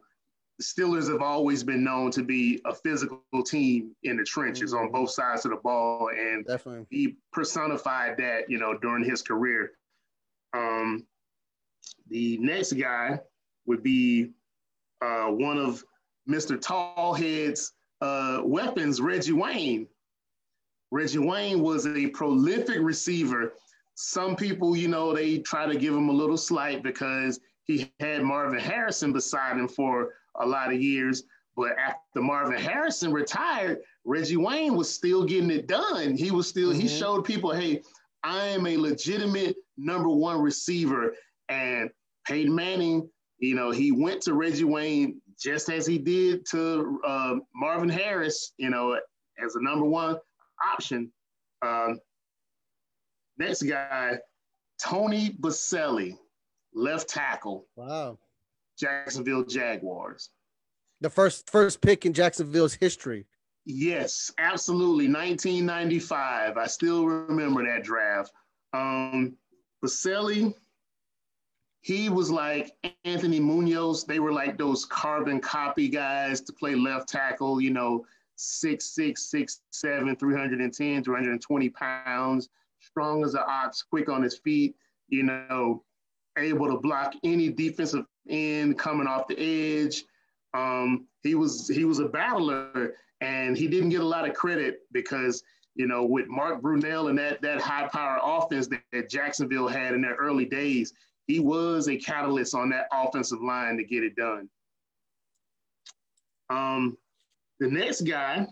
[0.57, 4.85] the Steelers have always been known to be a physical team in the trenches mm-hmm.
[4.85, 6.09] on both sides of the ball.
[6.09, 6.85] And Definitely.
[6.89, 9.71] he personified that, you know, during his career.
[10.53, 11.07] Um,
[12.09, 13.19] the next guy
[13.65, 14.31] would be
[15.01, 15.83] uh, one of
[16.29, 16.59] Mr.
[16.59, 19.87] Tallhead's uh, weapons, Reggie Wayne.
[20.91, 23.53] Reggie Wayne was a prolific receiver
[24.01, 28.23] some people, you know, they try to give him a little slight because he had
[28.23, 31.23] Marvin Harrison beside him for a lot of years.
[31.55, 36.17] But after Marvin Harrison retired, Reggie Wayne was still getting it done.
[36.17, 36.79] He was still, mm-hmm.
[36.79, 37.83] he showed people, hey,
[38.23, 41.13] I am a legitimate number one receiver.
[41.49, 41.91] And
[42.25, 47.35] Peyton Manning, you know, he went to Reggie Wayne just as he did to uh,
[47.53, 48.99] Marvin Harris, you know,
[49.43, 50.17] as a number one
[50.73, 51.11] option.
[51.61, 51.99] Um,
[53.41, 54.19] next guy,
[54.81, 56.17] Tony Boselli,
[56.73, 57.67] left tackle.
[57.75, 58.17] Wow.
[58.77, 60.29] Jacksonville Jaguars.
[61.01, 63.25] The first first pick in Jacksonville's history.
[63.65, 65.07] Yes, absolutely.
[65.07, 66.57] 1995.
[66.57, 68.31] I still remember that draft.
[68.73, 69.33] Um,
[69.83, 70.53] Boselli,
[71.81, 72.75] he was like
[73.05, 74.05] Anthony Munoz.
[74.05, 79.29] They were like those carbon copy guys to play left tackle, you know, six, six,
[79.29, 82.49] six, seven, 310, 320 pounds,
[82.81, 84.75] strong as an ox, quick on his feet,
[85.07, 85.83] you know,
[86.37, 90.03] able to block any defensive end coming off the edge.
[90.53, 94.81] Um, he was he was a battler and he didn't get a lot of credit
[94.91, 95.43] because
[95.75, 99.93] you know with Mark Brunell and that that high power offense that, that Jacksonville had
[99.93, 100.93] in their early days,
[101.27, 104.49] he was a catalyst on that offensive line to get it done.
[106.49, 106.97] Um,
[107.59, 108.45] the next guy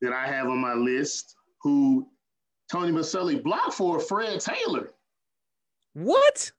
[0.00, 2.08] that I have on my list, who
[2.70, 4.90] Tony Boselli blocked for, Fred Taylor.
[5.94, 6.50] What?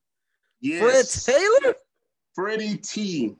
[0.61, 1.25] Yes.
[1.25, 1.75] Fred Taylor?
[2.33, 3.35] Freddie T.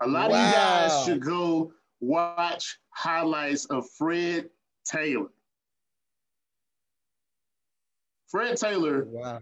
[0.00, 0.36] A lot wow.
[0.36, 4.48] of you guys should go watch highlights of Fred
[4.84, 5.28] Taylor.
[8.28, 9.04] Fred Taylor.
[9.04, 9.40] Wow.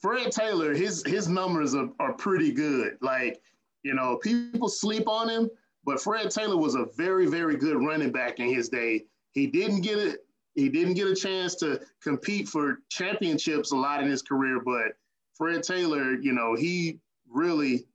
[0.00, 2.96] Fred Taylor, his his numbers are, are pretty good.
[3.00, 3.40] Like,
[3.82, 5.50] you know, people sleep on him,
[5.84, 9.04] but Fred Taylor was a very, very good running back in his day.
[9.32, 10.25] He didn't get it,
[10.56, 14.96] he didn't get a chance to compete for championships a lot in his career, but
[15.34, 16.98] Fred Taylor, you know, he
[17.30, 17.86] really,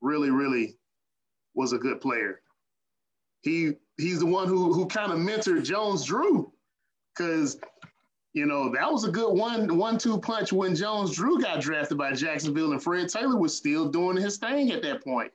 [0.00, 0.76] really, really
[1.54, 2.40] was a good player.
[3.42, 6.52] He he's the one who who kind of mentored Jones Drew,
[7.16, 7.58] because
[8.34, 11.98] you know that was a good one one two punch when Jones Drew got drafted
[11.98, 15.32] by Jacksonville and Fred Taylor was still doing his thing at that point.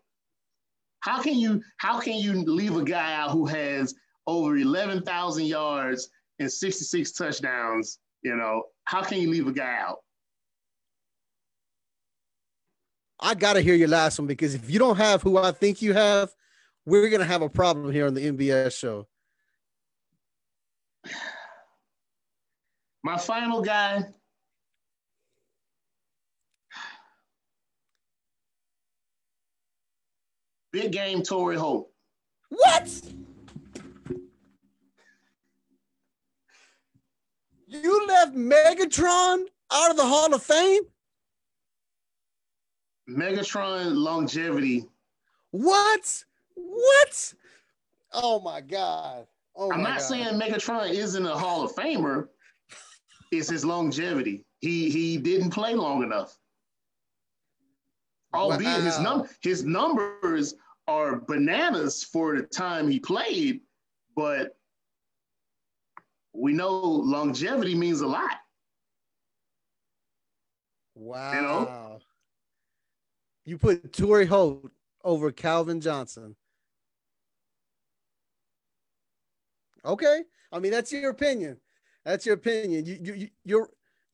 [1.02, 3.94] How can you how can you leave a guy out who has
[4.26, 8.00] over eleven thousand yards and sixty six touchdowns?
[8.22, 9.98] You know how can you leave a guy out?
[13.20, 15.82] I got to hear your last one because if you don't have who I think
[15.82, 16.30] you have,
[16.86, 19.08] we're going to have a problem here on the NBS show.
[23.04, 24.04] My final guy.
[30.72, 31.90] Big game Torry Holt.
[32.50, 33.02] What?
[37.84, 40.84] You left Megatron out of the Hall of Fame?
[43.10, 44.86] Megatron longevity.
[45.52, 46.24] What?
[46.56, 47.34] What?
[48.14, 49.28] Oh my God.
[49.56, 50.06] Oh I'm my not God.
[50.06, 52.28] saying Megatron isn't a Hall of Famer.
[53.32, 54.46] It's his longevity.
[54.60, 56.38] He he didn't play long enough.
[58.34, 58.82] Albeit wow.
[58.82, 60.56] his num his numbers
[60.88, 63.62] are bananas for the time he played,
[64.16, 64.56] but
[66.36, 68.38] we know longevity means a lot.
[70.96, 71.34] Wow.
[71.34, 72.00] You know?
[73.46, 74.72] You put Torry Holt
[75.04, 76.36] over Calvin Johnson.
[79.86, 80.24] Okay.
[80.52, 81.58] I mean, that's your opinion.
[82.06, 82.86] That's your opinion.
[82.86, 83.70] You, you, you're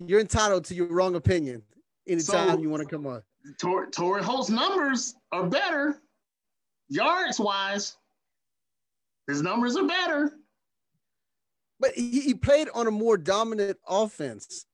[0.05, 1.61] you're entitled to your wrong opinion
[2.07, 3.21] anytime so, you want to come on.
[3.59, 6.01] Tor- Torry Holt's numbers are better,
[6.89, 7.97] yards wise.
[9.27, 10.33] His numbers are better.
[11.81, 14.67] But he, he played on a more dominant offense.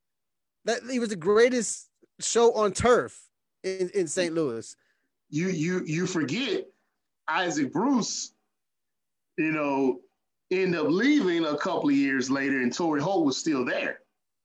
[0.66, 1.88] That he was the greatest
[2.20, 3.18] show on turf
[3.64, 4.34] in, in St.
[4.34, 4.76] Louis.
[5.30, 6.66] You you you forget
[7.26, 8.32] Isaac Bruce,
[9.38, 10.00] you know,
[10.50, 14.00] end up leaving a couple of years later, and Torry Holt was still there,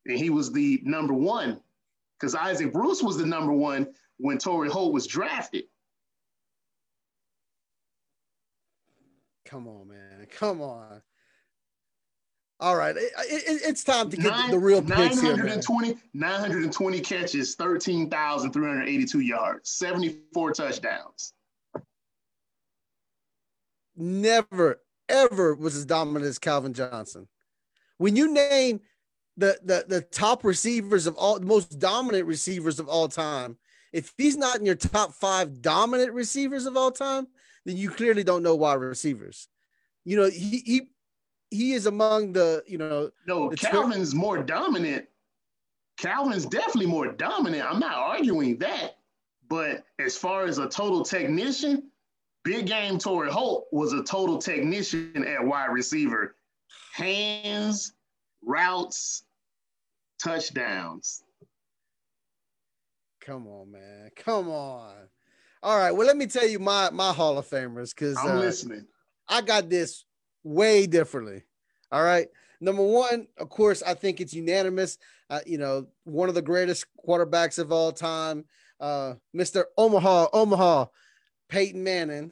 [0.06, 1.60] and he was the number one
[2.20, 5.66] because Isaac Bruce was the number one when Torry Holt was drafted.
[9.46, 10.28] Come on, man.
[10.32, 11.02] Come on.
[12.60, 17.02] All right, it, it, it's time to get Nine, the real picks 920, here, 920
[17.02, 21.34] catches, 13,382 yards, 74 touchdowns.
[23.96, 27.28] Never, ever was as dominant as Calvin Johnson.
[27.98, 28.80] When you name
[29.36, 33.58] the, the, the top receivers of all, the most dominant receivers of all time,
[33.92, 37.28] if he's not in your top five dominant receivers of all time,
[37.66, 39.48] then you clearly don't know wide receivers.
[40.06, 40.82] You know, he, he
[41.54, 43.12] he is among the you know.
[43.28, 45.06] No, Calvin's more dominant.
[45.98, 47.64] Calvin's definitely more dominant.
[47.70, 48.98] I'm not arguing that,
[49.48, 51.92] but as far as a total technician,
[52.44, 56.36] Big Game Torry Holt was a total technician at wide receiver.
[56.94, 57.94] Hands,
[58.42, 59.24] routes,
[60.22, 61.24] touchdowns.
[63.22, 64.10] Come on, man.
[64.16, 64.96] Come on.
[65.62, 65.92] All right.
[65.92, 68.88] Well, let me tell you my my Hall of Famers because I'm uh, listening.
[69.30, 70.04] I got this
[70.44, 71.44] way differently.
[71.92, 72.28] All right.
[72.60, 74.98] number one, of course, I think it's unanimous.
[75.30, 78.46] Uh, you know, one of the greatest quarterbacks of all time,
[78.80, 79.66] uh, Mr.
[79.78, 80.86] Omaha, Omaha,
[81.50, 82.32] Peyton Manning.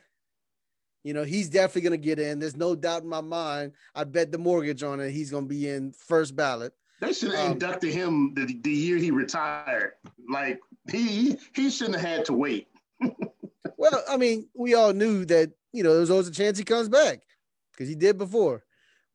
[1.03, 2.39] You know, he's definitely going to get in.
[2.39, 3.73] There's no doubt in my mind.
[3.95, 5.11] I bet the mortgage on it.
[5.11, 6.73] He's going to be in first ballot.
[6.99, 9.93] They should have um, inducted him the, the year he retired.
[10.29, 10.59] Like
[10.91, 12.67] he he shouldn't have had to wait.
[13.77, 16.89] well, I mean, we all knew that you know there's always a chance he comes
[16.89, 17.21] back
[17.71, 18.63] because he did before.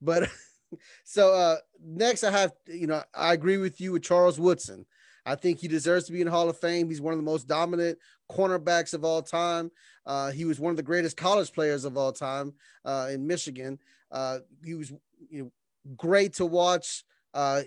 [0.01, 0.29] But
[1.05, 4.87] so uh next, I have you know I agree with you with Charles Woodson.
[5.27, 6.89] I think he deserves to be in Hall of Fame.
[6.89, 7.99] He's one of the most dominant
[8.31, 9.73] cornerbacks of all time.
[10.07, 12.55] Uh, he was one of the greatest college players of all time
[12.85, 13.79] uh, in Michigan.
[14.13, 14.93] Uh, he was
[15.29, 15.53] you know,
[15.97, 17.03] great to watch
[17.35, 17.63] uh,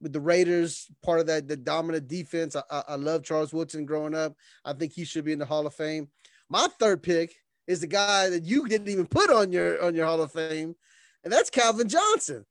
[0.00, 2.54] with the Raiders, part of that the dominant defense.
[2.54, 4.34] I, I, I love Charles Woodson growing up.
[4.64, 6.08] I think he should be in the Hall of Fame.
[6.50, 7.34] My third pick
[7.68, 10.74] is the guy that you didn't even put on your on your Hall of Fame,
[11.22, 12.44] and that's Calvin Johnson.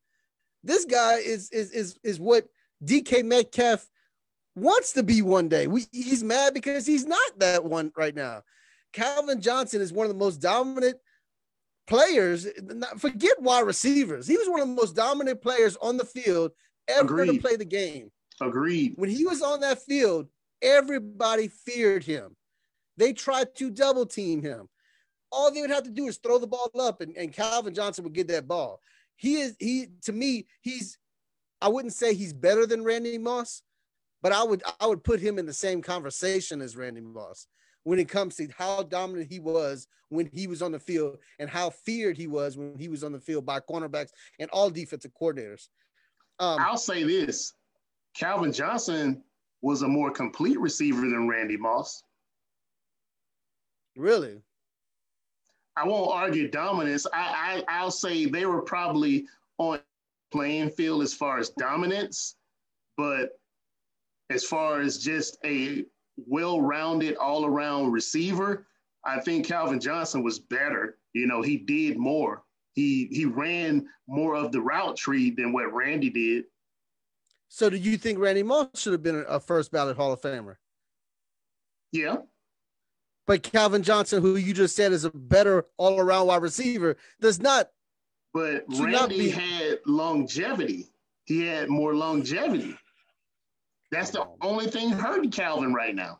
[0.64, 2.48] This guy is is is is what
[2.86, 3.86] DK Metcalf
[4.56, 5.68] wants to be one day.
[5.68, 8.44] We, he's mad because he's not that one right now.
[8.94, 10.98] Calvin Johnson is one of the most dominant
[11.88, 12.48] players.
[12.98, 14.28] Forget wide receivers.
[14.28, 16.52] He was one of the most dominant players on the field
[16.88, 17.36] ever Agreed.
[17.36, 18.12] to play the game.
[18.42, 18.94] Agreed.
[18.96, 20.28] When he was on that field,
[20.62, 22.36] everybody feared him.
[22.98, 24.70] They tried to double team him.
[25.32, 28.04] All they would have to do is throw the ball up, and, and Calvin Johnson
[28.04, 28.82] would get that ball.
[29.16, 30.98] He is he to me, he's
[31.62, 33.62] I wouldn't say he's better than Randy Moss,
[34.22, 37.48] but I would I would put him in the same conversation as Randy Moss
[37.84, 41.50] when it comes to how dominant he was when he was on the field and
[41.50, 44.10] how feared he was when he was on the field by cornerbacks
[44.40, 45.68] and all defensive coordinators.
[46.40, 47.54] Um, I'll say this
[48.16, 49.24] Calvin Johnson
[49.62, 52.04] was a more complete receiver than Randy Moss.
[53.96, 54.42] Really?
[55.78, 57.06] I won't argue dominance.
[57.14, 59.28] I, I I'll say they were probably
[59.60, 59.80] on
[60.32, 62.36] playing field as far as dominance,
[62.98, 63.40] but
[64.30, 65.86] as far as just a
[66.18, 68.66] well-rounded all-around receiver,
[69.06, 70.98] I think Calvin Johnson was better.
[71.14, 72.44] You know, he did more.
[72.74, 76.46] He he ran more of the route tree than what Randy did.
[77.50, 80.56] So, do you think Randy Moss should have been a first ballot Hall of Famer?
[81.92, 82.18] Yeah.
[83.28, 87.70] But Calvin Johnson, who you just said is a better all-around wide receiver, does not.
[88.34, 89.30] But Randy not be...
[89.30, 90.88] had longevity.
[91.26, 92.76] He had more longevity.
[93.92, 96.20] That's the only thing hurting Calvin right now.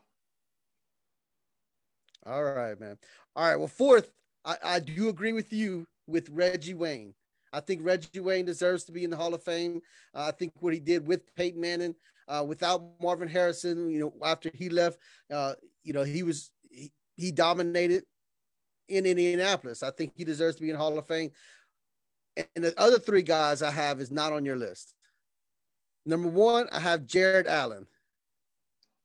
[2.26, 2.98] All right, man.
[3.34, 3.56] All right.
[3.56, 4.12] Well, fourth,
[4.44, 7.14] I, I do agree with you with Reggie Wayne.
[7.54, 9.80] I think Reggie Wayne deserves to be in the Hall of Fame.
[10.14, 11.94] Uh, I think what he did with Peyton Manning,
[12.28, 14.98] uh, without Marvin Harrison, you know, after he left,
[15.32, 16.50] uh, you know, he was
[17.18, 18.04] he, dominated
[18.88, 19.82] in Indianapolis.
[19.82, 21.30] I think he deserves to be in Hall of Fame.
[22.54, 24.94] And the other three guys I have is not on your list.
[26.06, 27.86] Number one, I have Jared Allen.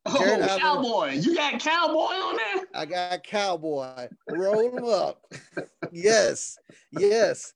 [0.06, 0.60] Oh, Jared oh, Allen.
[0.60, 1.12] Cowboy.
[1.20, 2.66] You got Cowboy on there?
[2.74, 4.08] I got Cowboy.
[4.30, 5.22] Roll him up.
[5.92, 6.58] yes.
[6.92, 7.54] Yes.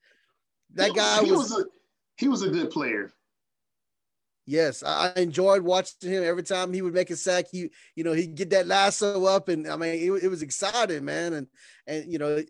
[0.73, 1.65] That guy he was, was a,
[2.17, 3.13] he was a good player.
[4.49, 7.45] Yes, I enjoyed watching him every time he would make a sack.
[7.51, 11.03] He, you know, he'd get that lasso up, and I mean, it, it was exciting,
[11.03, 11.33] man.
[11.33, 11.47] And
[11.85, 12.41] and you know,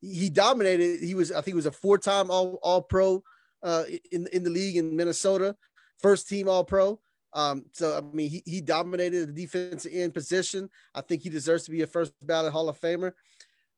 [0.00, 1.00] he dominated.
[1.00, 3.22] He was, I think, he was a four-time All All Pro
[3.62, 5.56] uh, in in the league in Minnesota
[6.00, 7.00] first team All Pro.
[7.32, 10.70] Um, so I mean, he, he dominated the defensive end position.
[10.94, 13.12] I think he deserves to be a first ballot Hall of Famer.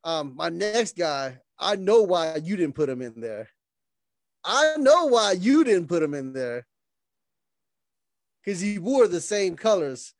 [0.05, 3.49] Um, my next guy, I know why you didn't put him in there.
[4.45, 6.67] I know why you didn't put him in there.
[8.49, 10.15] Because he wore the same colors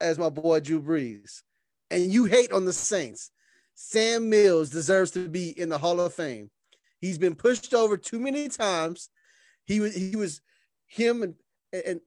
[0.00, 1.42] as my boy Drew Brees.
[1.92, 3.30] And you hate on the Saints.
[3.76, 6.50] Sam Mills deserves to be in the Hall of Fame.
[7.00, 9.10] He's been pushed over too many times.
[9.64, 10.40] He was he was
[10.88, 11.34] him and
[11.72, 12.00] and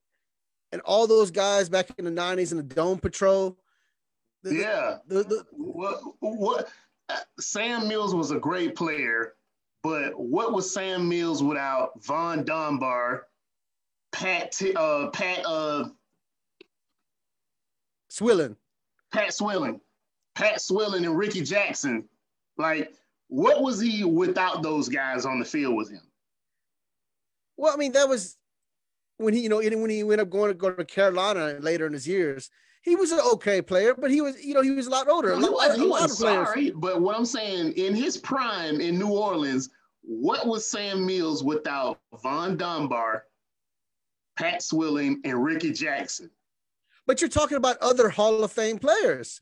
[0.74, 3.58] and all those guys back in the '90s in the Dome Patrol.
[4.44, 4.98] The, yeah.
[5.08, 6.70] The, the, what what
[7.40, 9.36] Sam Mills was a great player,
[9.84, 13.28] but what was Sam Mills without Von Dunbar,
[14.12, 15.86] Pat uh Pat uh
[18.10, 18.56] Swilling,
[19.14, 19.80] Pat Swilling,
[20.36, 22.08] Pat Swilling, and Rickey Jackson?
[22.58, 22.94] Like,
[23.28, 26.02] what was he without those guys on the field with him?
[27.58, 28.38] Well, I mean, that was
[29.18, 31.94] when he, you know, when he went up going to go to Carolina later in
[31.94, 32.50] his years.
[32.84, 35.36] He was an okay player, but he was, you know, he was a lot older.
[35.36, 39.70] He was, he was sorry, but what I'm saying in his prime in New Orleans,
[40.02, 43.26] what was Sam Mills without Von Dunbar,
[44.42, 46.30] Pat Swilling, and Rickey Jackson?
[47.06, 49.42] But you're talking about other Hall of Fame players.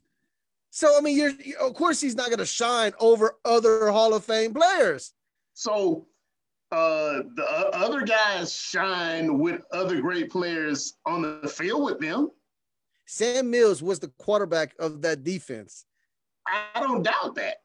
[0.71, 1.31] So I mean, you're
[1.61, 5.13] of course he's not going to shine over other Hall of Fame players.
[5.53, 6.07] So
[6.71, 12.29] uh, the other guys shine with other great players on the field with them.
[13.07, 15.85] Sam Mills was the quarterback of that defense.
[16.45, 17.57] I don't doubt that.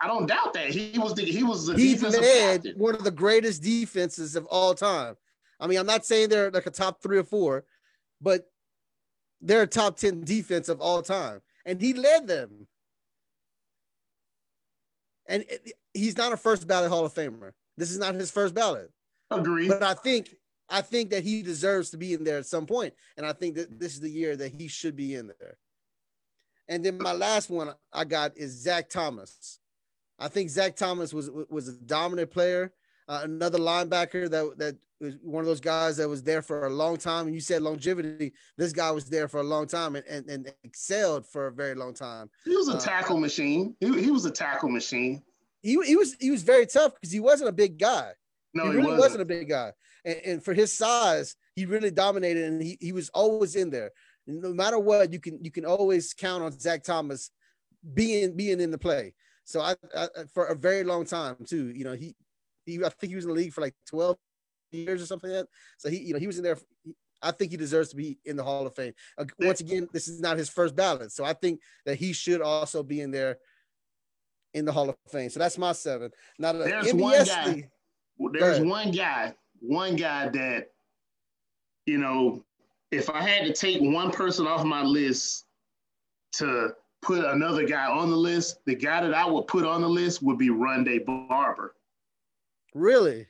[0.00, 2.82] I don't doubt that he was the he was the he defensive led captain.
[2.82, 5.16] one of the greatest defenses of all time.
[5.60, 7.64] I mean, I'm not saying they're like a top three or four,
[8.20, 8.50] but
[9.40, 11.40] they're a top 10 defense of all time.
[11.64, 12.66] And he led them.
[15.26, 17.52] And it- he's not a first ballot Hall of Famer.
[17.76, 18.90] This is not his first ballot.
[19.30, 19.68] Agree.
[19.68, 20.36] But I think
[20.68, 22.94] I think that he deserves to be in there at some point.
[23.18, 25.58] And I think that this is the year that he should be in there.
[26.68, 29.60] And then my last one I got is Zach Thomas.
[30.18, 32.72] I think Zach Thomas was was a dominant player,
[33.08, 36.70] uh, another linebacker that that was one of those guys that was there for a
[36.70, 37.26] long time.
[37.26, 38.32] And you said longevity.
[38.56, 41.74] This guy was there for a long time and, and, and excelled for a very
[41.74, 42.30] long time.
[42.44, 43.76] he was a uh, tackle machine.
[43.80, 45.22] He, he was a tackle machine.
[45.62, 48.12] He, he was he was very tough because he wasn't a big guy.
[48.52, 49.00] No, he he, really wasn't.
[49.00, 49.22] wasn't.
[49.22, 49.72] a big guy.
[50.04, 53.90] And, and for his size, he really dominated and he, he was always in there.
[54.26, 57.30] No matter what, you can you can always count on Zach Thomas
[57.94, 59.14] being being in the play.
[59.44, 62.14] So I, I for a very long time too, you know, he
[62.64, 64.16] he I think he was in the league for like 12
[64.74, 65.48] years or something like that.
[65.78, 66.58] So he, you know, he was in there.
[67.22, 68.92] I think he deserves to be in the Hall of Fame.
[69.16, 72.42] Uh, once again, this is not his first ballot, so I think that he should
[72.42, 73.38] also be in there
[74.52, 75.30] in the Hall of Fame.
[75.30, 76.10] So that's my seven.
[76.38, 77.46] Now the There's NBS one guy.
[77.52, 77.68] league-
[78.18, 80.68] Well, There's one guy, one guy that,
[81.86, 82.44] you know,
[82.90, 85.46] if I had to take one person off my list
[86.34, 89.88] to put another guy on the list, the guy that I would put on the
[89.88, 91.74] list would be Ronde Barber.
[92.74, 93.26] really.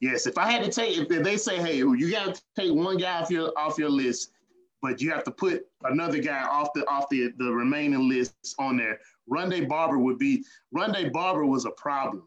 [0.00, 2.96] Yes, if I had to take, if they say, hey, you got to take one
[2.96, 4.32] guy off your off your list,
[4.80, 8.78] but you have to put another guy off the off the the remaining lists on
[8.78, 8.98] there.
[9.26, 10.42] Ronde Barber would be
[10.72, 12.24] Ronde Barber was a problem.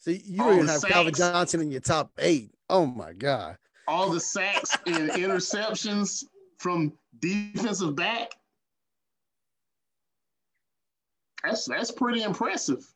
[0.00, 1.14] See, you don't even have Calvin.
[1.14, 2.52] Johnson in your top eight.
[2.68, 3.56] Oh my God.
[3.88, 6.22] all the sacks and interceptions
[6.58, 8.32] from defensive back.
[11.42, 12.86] That's that's pretty impressive.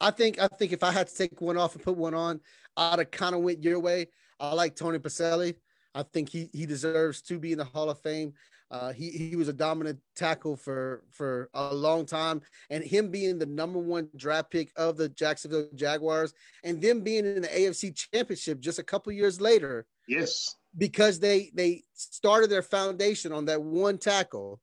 [0.00, 2.40] I think I think if I had to take one off and put one on,
[2.76, 4.08] I'd have kind of went your way.
[4.38, 5.56] I like Tony Boselli.
[5.94, 8.34] I think he he deserves to be in the Hall of Fame.
[8.70, 13.38] Uh, he he was a dominant tackle for for a long time, and him being
[13.38, 16.34] the number one draft pick of the Jacksonville Jaguars,
[16.64, 20.56] and them being in the AFC Championship just a couple years later, Yes.
[20.76, 24.60] because they they started their foundation on that one tackle.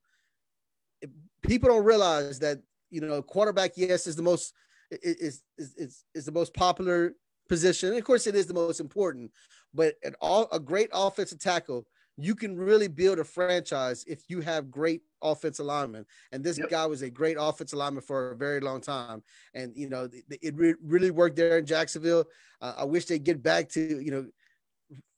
[1.42, 2.60] People don't realize that
[2.90, 4.54] you know quarterback, yes, is the most
[4.92, 7.14] is is is, is the most popular
[7.50, 7.90] position.
[7.90, 9.32] And of course, it is the most important.
[9.74, 11.86] But an all a great offensive tackle,
[12.18, 16.06] you can really build a franchise if you have great offensive linemen.
[16.32, 16.70] And this Yep.
[16.70, 19.24] guy was a great offensive lineman for a very long time.
[19.54, 22.26] And you know, it, it re- really worked there in Jacksonville.
[22.62, 24.28] Uh, I wish they get back to you know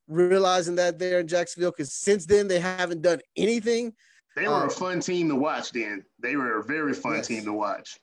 [0.07, 3.93] realizing that there in Jacksonville because since then they haven't done anything.
[4.35, 6.05] They were Um, a fun team to watch then.
[6.19, 7.27] They were a very fun Yes.
[7.27, 7.99] team to watch.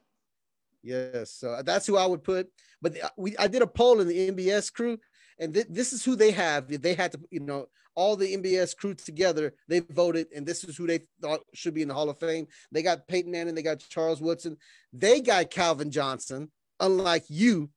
[0.82, 2.48] Yes, so that's who I would put.
[2.80, 4.98] But we I did a poll in the NBS crew,
[5.38, 6.70] and thi- this is who they have.
[6.70, 10.64] If they had to, you know, all the NBS crew together, they voted, and this
[10.64, 12.46] is who they thought should be in the Hall of Fame.
[12.72, 14.56] They got Peyton Manning, they got Charles Woodson,
[14.92, 16.50] they got Calvin Johnson.
[16.80, 17.70] Unlike you,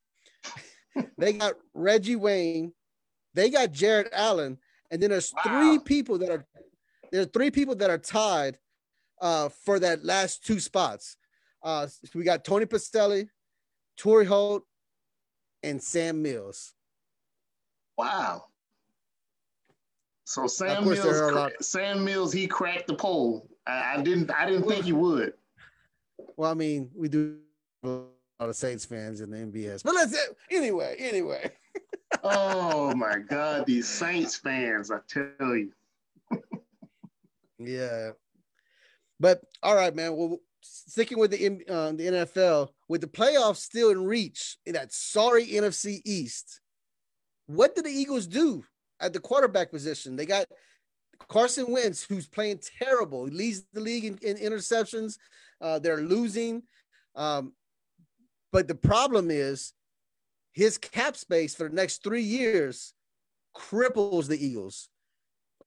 [1.18, 2.72] they got Reggie Wayne,
[3.34, 4.58] they got Jared Allen,
[4.90, 6.46] and then there's three people that are
[7.12, 8.58] there's three people that are tied
[9.20, 11.16] uh, for that last two spots.
[11.62, 13.28] Uh, we got Tony Boselli,
[13.96, 14.62] Torry Holt,
[15.62, 16.74] and Sam Mills.
[17.98, 18.44] Wow.
[20.24, 23.48] So Sam Mills, cra- Sam Mills, he cracked the poll.
[23.66, 25.34] I, I didn't, I didn't think he would.
[26.36, 27.38] Well, I mean, we do
[27.84, 30.16] a lot of Saints fans in the NBS, but let's
[30.50, 30.96] anyway.
[30.98, 31.50] Anyway,
[32.22, 34.90] Oh my God, these Saints fans!
[34.90, 35.72] I tell you.
[37.58, 38.10] yeah.
[39.18, 40.16] But all right, man.
[40.16, 40.38] Well,
[40.88, 45.46] sticking with the uh, the NFL, with the playoffs still in reach in that sorry
[45.46, 46.60] NFC East,
[47.46, 48.64] what did the Eagles do
[49.00, 50.16] at the quarterback position?
[50.16, 50.46] They got
[51.28, 53.26] Carson Wentz, who's playing terrible.
[53.26, 55.18] He leads the league in, in interceptions.
[55.60, 56.62] Uh, they're losing.
[57.14, 57.52] Um,
[58.52, 59.72] but the problem is
[60.52, 62.94] his cap space for the next three years
[63.56, 64.88] cripples the Eagles.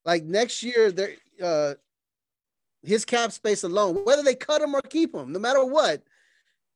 [0.05, 1.73] Like next year, they're uh,
[2.83, 6.01] his cap space alone, whether they cut him or keep him, no matter what,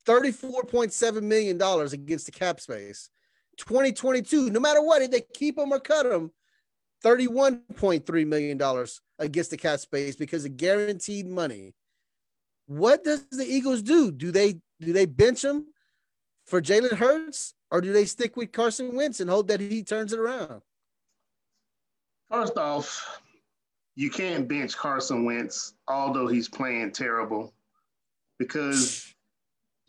[0.05, 3.09] $34.7 million against the cap space.
[3.57, 6.31] 2022, no matter what, if they keep him or cut him,
[7.03, 8.87] $31.3 million
[9.19, 11.73] against the cap space because of guaranteed money.
[12.65, 14.11] What does the Eagles do?
[14.11, 15.67] Do they do they bench him
[16.45, 20.13] for Jalen Hurts or do they stick with Carson Wentz and hope that he turns
[20.13, 20.61] it around?
[22.29, 23.21] First off,
[23.95, 27.53] you can't bench Carson Wentz, although he's playing terrible,
[28.39, 29.13] because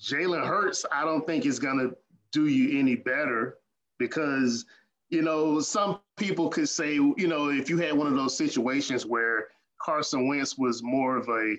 [0.01, 1.97] Jalen Hurts, I don't think is going to
[2.33, 3.59] do you any better
[3.99, 4.67] because,
[5.09, 9.07] you know, some people could say, you know, if you had one of those situations
[9.07, 9.49] where
[9.81, 11.57] Carson Wentz was more of a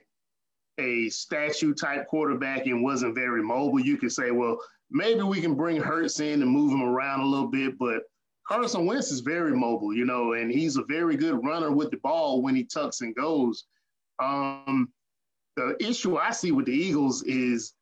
[0.78, 4.60] a statue type quarterback and wasn't very mobile, you could say, well,
[4.92, 7.78] maybe we can bring Hurts in and move him around a little bit.
[7.80, 8.04] But
[8.48, 11.98] Carson Wentz is very mobile, you know, and he's a very good runner with the
[11.98, 13.66] ball when he tucks and goes.
[14.20, 14.90] Um,
[15.56, 17.74] the issue I see with the Eagles is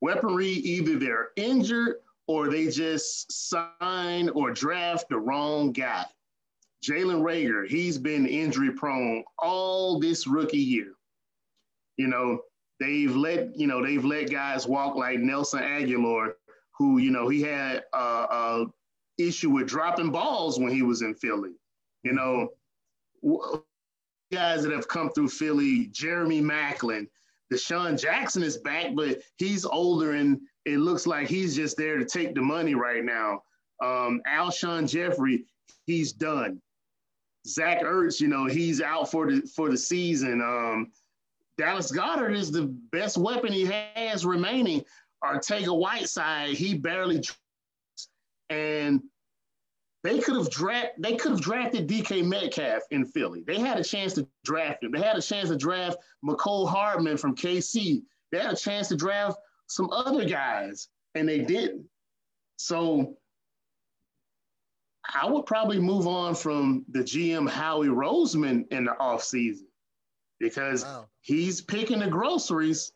[0.00, 0.48] weaponry.
[0.48, 1.96] Either they're injured
[2.26, 6.06] or they just sign or draft the wrong guy.
[6.82, 10.92] Jalen Reagor, he's been injury prone all this rookie year.
[11.98, 12.40] You know,
[12.78, 16.32] they've let you know they've let guys walk like Nelson Agholor,
[16.80, 18.66] who you know he had a, a
[19.18, 21.52] issue with dropping balls when he was in Philly.
[22.02, 22.48] You know,
[24.32, 27.06] guys that have come through Philly, Jeremy Maclin,
[27.52, 32.06] DeSean Jackson is back, but he's older and it looks like he's just there to
[32.06, 33.42] take the money right now.
[33.82, 35.44] Um, Alshon Jeffery,
[35.84, 36.62] he's done.
[37.46, 40.40] Zach Ertz, you know, he's out for the for the season.
[40.40, 40.92] Um,
[41.60, 44.82] Dallas Goedert is the best weapon he has remaining.
[45.24, 47.22] Arcega Whiteside, he barely
[48.48, 49.02] and
[50.02, 53.44] they could have draft they could have drafted DK Metcalf in Philly.
[53.46, 54.92] They had a chance to draft him.
[54.92, 58.02] They had a chance to draft Mecole Hardman from KC.
[58.32, 61.84] They had a chance to draft some other guys, and they didn't.
[62.56, 63.16] So
[65.14, 69.66] I would probably move on from the GM Howie Roseman in the offseason
[70.38, 71.06] because wow.
[71.20, 72.92] he's picking the groceries.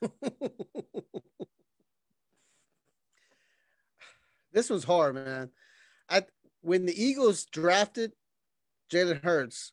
[4.52, 5.50] this was hard, man.
[6.08, 6.22] I
[6.62, 8.12] when the Eagles drafted
[8.90, 9.72] Jalen Hurts,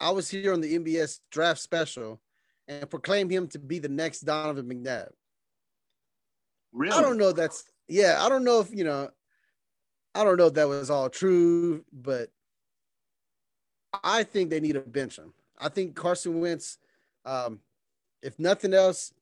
[0.00, 2.20] I was here on the NBS draft special
[2.66, 5.10] and proclaimed him to be the next Donovan McNabb.
[6.72, 6.96] Really?
[6.96, 7.32] I don't know.
[7.32, 8.16] That's yeah.
[8.20, 9.10] I don't know if you know.
[10.14, 12.30] I don't know if that was all true, but
[14.02, 15.32] I think they need to bench him.
[15.58, 16.78] I think Carson Wentz,
[17.24, 17.60] um,
[18.22, 19.12] if nothing else,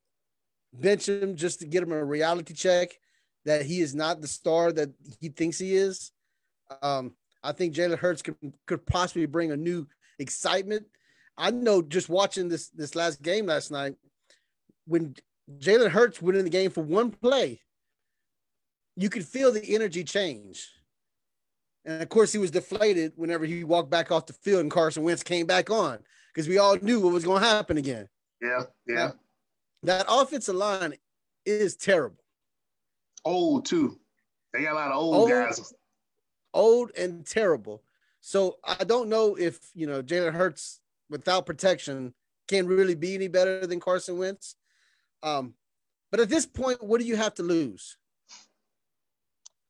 [0.81, 2.99] bench him just to get him a reality check
[3.45, 6.11] that he is not the star that he thinks he is.
[6.83, 9.87] Um, I think Jalen Hurts could could possibly bring a new
[10.19, 10.87] excitement.
[11.39, 13.95] I know just watching this this last game last night,
[14.87, 15.15] when
[15.59, 17.61] Jalen Hurts went in the game for one play,
[18.97, 20.69] you could feel the energy change.
[21.85, 25.05] And of course, he was deflated whenever he walked back off the field and Carson
[25.05, 26.01] Wentz came back on
[26.35, 28.09] because we all knew what was going to happen again.
[28.43, 29.13] Yeah, yeah.
[29.87, 30.95] That, offensive line
[31.45, 32.25] is terrible.
[33.25, 34.01] Old too.
[34.53, 35.73] They got a lot of old, old guys.
[36.53, 37.85] Old and terrible.
[38.21, 42.15] So I don't know if you know Jalen Hurts without protection
[42.49, 44.57] can really be any better than Carson Wentz.
[45.23, 45.55] Um,
[46.11, 47.97] but at this point, what do you have to lose?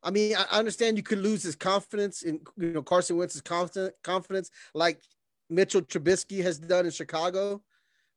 [0.02, 3.94] I mean, I understand you could lose his confidence in you know Carson Wentz's confidence,
[4.02, 5.02] confidence like
[5.50, 7.60] Mitchell Trubisky has done in Chicago.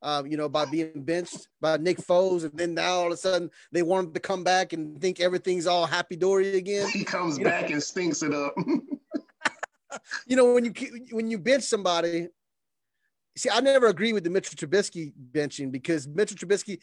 [0.01, 3.17] Um, you know, by being benched by Nick Foles, and then now all of a
[3.17, 6.87] sudden they want him to come back and think everything's all happy dory again.
[6.87, 7.73] He comes you back know?
[7.73, 8.53] and stinks it up.
[10.25, 10.73] you know, when you
[11.11, 12.29] when you bench somebody,
[13.35, 16.79] see, I never agree with the Mitchell Trubisky benching because Mitchell Trubisky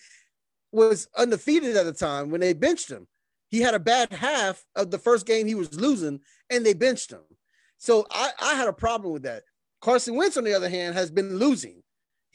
[0.73, 3.07] was undefeated at the time when they benched him.
[3.49, 7.13] He had a bad half of the first game he was losing, and they benched
[7.13, 7.23] him.
[7.79, 9.45] So I, I had a problem with that.
[9.81, 11.83] Carson Wentz, on the other hand, has been losing.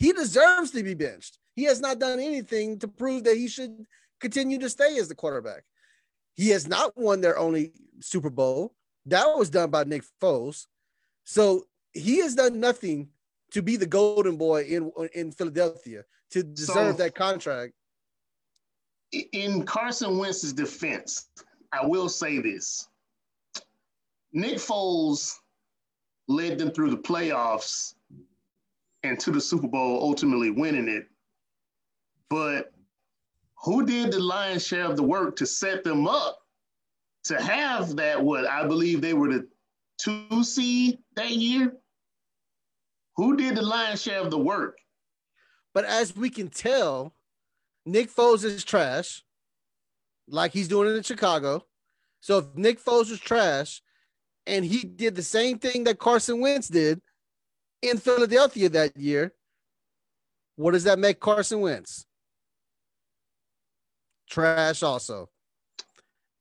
[0.01, 1.37] He deserves to be benched.
[1.55, 3.85] He has not done anything to prove that he should
[4.19, 5.63] continue to stay as the quarterback.
[6.33, 8.73] He has not won their only Super Bowl.
[9.05, 10.65] That was done by Nick Foles.
[11.23, 13.09] So he has done nothing
[13.51, 17.73] to be the golden boy in in Philadelphia to deserve so, that contract.
[19.11, 21.27] In Carson Wentz's defense,
[21.71, 22.87] I will say this.
[24.33, 25.35] Nick Foles
[26.27, 27.93] led them through the playoffs
[29.03, 31.07] and to the Super Bowl, ultimately winning it.
[32.29, 32.71] But
[33.63, 36.39] who did the lion's share of the work to set them up
[37.25, 38.21] to have that?
[38.21, 39.47] What I believe they were the
[39.99, 41.73] two seed that year.
[43.17, 44.77] Who did the lion's share of the work?
[45.73, 47.13] But as we can tell,
[47.85, 49.23] Nick Foles is trash,
[50.27, 51.65] like he's doing it in Chicago.
[52.19, 53.81] So if Nick Foles was trash,
[54.47, 57.01] and he did the same thing that Carson Wentz did
[57.81, 59.33] in Philadelphia that year.
[60.55, 62.05] What does that make Carson Wentz?
[64.31, 65.29] trash also.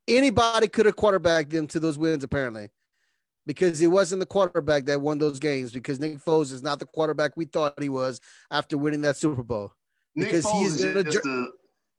[0.09, 2.71] Anybody could have quarterbacked them to those wins, apparently,
[3.47, 5.73] because it wasn't the quarterback that won those games.
[5.73, 8.21] Because Nick Foles is not the quarterback we thought he was
[8.51, 9.73] after winning that Super Bowl.
[10.15, 11.47] Nick Because Foles he's is just a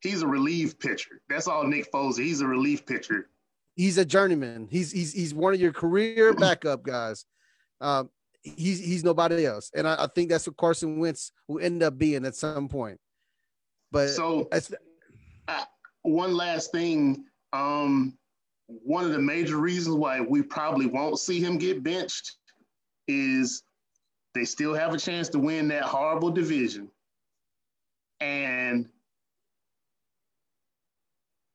[0.00, 1.20] he's a relief pitcher.
[1.28, 2.18] That's all Nick Foles.
[2.18, 3.28] He's a relief pitcher.
[3.76, 4.68] he's a journeyman.
[4.70, 7.24] He's he's he's one of your career backup guys.
[7.80, 8.10] Um,
[8.42, 11.98] he's he's nobody else, and I, I think that's what Carson Wentz will end up
[11.98, 12.98] being at some point.
[13.90, 14.72] But So that's
[16.02, 17.24] one last thing.
[17.52, 18.18] Um,
[18.66, 22.36] one of the major reasons why we probably won't see him get benched
[23.06, 23.62] is
[24.34, 26.90] they still have a chance to win that horrible division.
[28.20, 28.88] And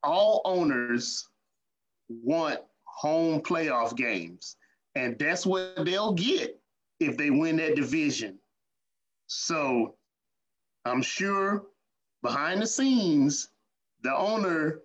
[0.04, 1.28] all owners
[2.10, 4.58] want home playoff games.
[4.96, 6.57] And that's what they'll get
[7.00, 8.40] if they win that division.
[9.28, 9.96] So
[10.86, 11.66] I'm sure
[12.22, 13.50] behind the scenes,
[14.04, 14.82] the owner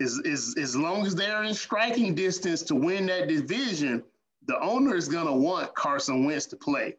[0.00, 4.02] is is as long as they're in striking distance to win that division,
[4.46, 6.96] the owner is gonna want Carson Wentz to play.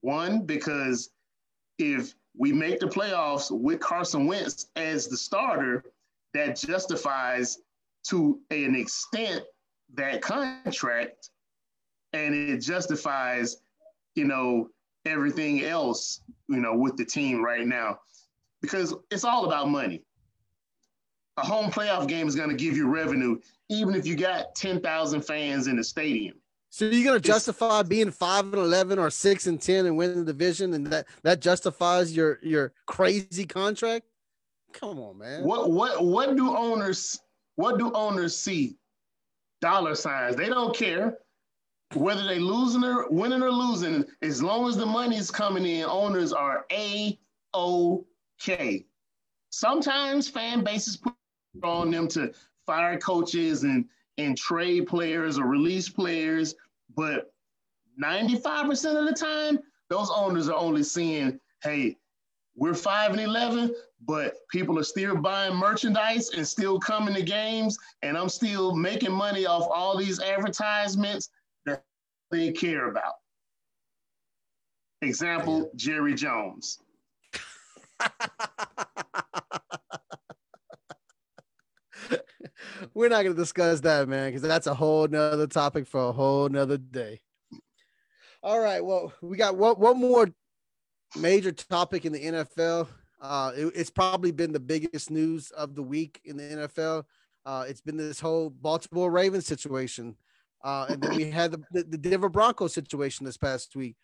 [0.00, 1.10] One, because
[1.78, 5.84] if we make the playoffs with Carson Wentz as the starter,
[6.34, 7.58] that justifies
[8.04, 9.42] to an extent
[9.94, 11.30] that contract
[12.12, 13.56] and it justifies,
[14.14, 14.68] you know,
[15.04, 17.98] everything else, you know, with the team right now.
[18.60, 20.02] Because it's all about money.
[21.36, 23.38] A home playoff game is going to give you revenue,
[23.68, 26.34] even if you got 10,000 fans in the stadium.
[26.70, 30.32] so you're gonna justify being five and eleven or six and ten and winning the
[30.32, 34.04] division, and that that justifies your your crazy contract.
[34.72, 35.44] Come on, man.
[35.44, 37.18] What what what do owners
[37.54, 38.76] what do owners see?
[39.60, 40.36] Dollar signs.
[40.36, 41.18] They don't care
[41.94, 44.04] whether they losing or winning or losing.
[44.22, 47.18] As long as the money's coming in, owners are a
[47.54, 48.86] okay.
[49.50, 51.14] Sometimes fan bases put
[51.62, 52.32] on them to
[52.66, 53.86] fire coaches and
[54.18, 56.56] and trade players or release players,
[56.96, 57.32] but
[58.02, 61.96] 95% of the time, those owners are only seeing, hey,
[62.56, 63.72] we're five and eleven,
[64.04, 69.12] but people are still buying merchandise and still coming to games, and I'm still making
[69.12, 71.30] money off all these advertisements
[72.30, 73.14] they care about.
[75.02, 76.78] Example: Jerry Jones.
[82.94, 86.48] We're not gonna discuss that, man, because that's a whole nother topic for a whole
[86.48, 87.20] nother day.
[88.42, 88.84] All right.
[88.84, 90.28] Well, we got one, one more
[91.16, 92.88] major topic in the NFL.
[93.20, 97.04] Uh, it- it's probably been the biggest news of the week in the NFL.
[97.44, 100.16] Uh, it's been this whole Baltimore Ravens situation.
[100.62, 103.96] Uh, and then we had the, the, the Denver Broncos situation this past week.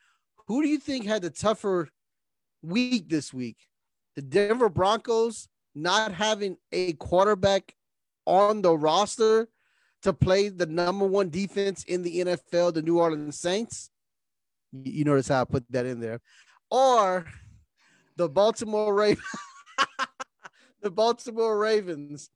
[0.47, 1.89] Who do you think had the tougher
[2.63, 3.57] week this week?
[4.15, 7.75] The Denver Broncos not having a quarterback
[8.27, 9.49] on the roster
[10.03, 13.91] to play the number one defense in the NFL, the New Orleans Saints.
[14.73, 16.21] You notice how I put that in there.
[16.71, 17.27] Or
[18.17, 19.25] the Baltimore Ravens,
[20.83, 22.31] the Baltimore Ravens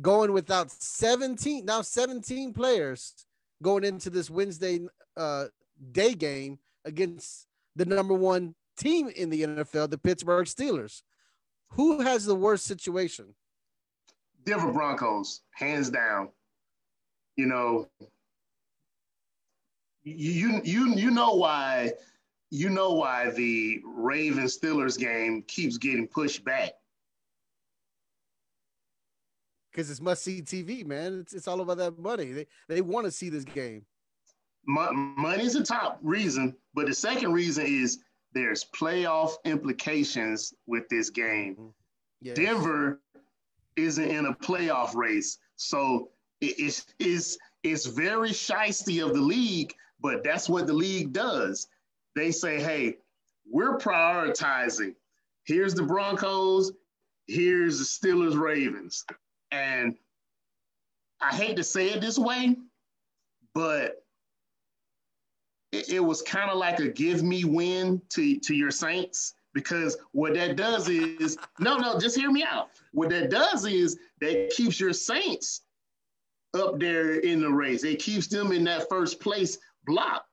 [0.00, 3.26] going without 17, now 17 players
[3.62, 4.80] going into this Wednesday
[5.16, 5.46] uh,
[5.92, 7.46] day game against
[7.76, 11.02] the number one team in the NFL, the Pittsburgh Steelers.
[11.70, 13.34] Who has the worst situation?
[14.44, 16.28] Denver Broncos, hands down.
[17.36, 17.88] You know,
[20.04, 21.92] you you you know why
[22.50, 26.74] you know why the Ravens Steelers game keeps getting pushed back.
[29.74, 31.18] Because it's must see TV, man.
[31.20, 32.30] It's, it's all about that money.
[32.30, 33.84] They they want to see this game.
[34.66, 37.98] Mo- money's the top reason, but the second reason is
[38.34, 41.54] there's playoff implications with this game.
[41.54, 41.68] Mm-hmm.
[42.22, 42.34] Yeah.
[42.34, 43.00] Denver
[43.76, 46.10] isn't in a playoff race, so
[46.40, 49.74] it- it's it's it's very shisty of the league.
[50.00, 51.66] But that's what the league does.
[52.14, 52.98] They say, "Hey,
[53.50, 54.94] we're prioritizing.
[55.44, 56.70] Here's the Broncos.
[57.26, 59.04] Here's the Steelers, Ravens."
[59.54, 59.94] And
[61.20, 62.56] I hate to say it this way,
[63.54, 64.04] but
[65.72, 69.96] it, it was kind of like a give me win to, to your Saints because
[70.12, 72.70] what that does is no, no, just hear me out.
[72.92, 75.62] What that does is that keeps your Saints
[76.54, 77.84] up there in the race.
[77.84, 80.24] It keeps them in that first place block.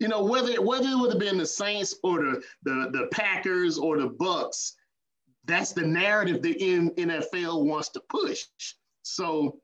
[0.00, 3.78] You know, whether whether it would have been the Saints or the the, the Packers
[3.78, 4.72] or the Bucs,
[5.48, 8.44] that's the narrative the NFL wants to push.
[9.02, 9.58] So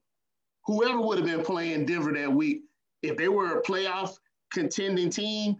[0.64, 2.62] whoever would have been playing Denver that week,
[3.03, 4.14] if they were a playoff
[4.53, 5.57] contending team,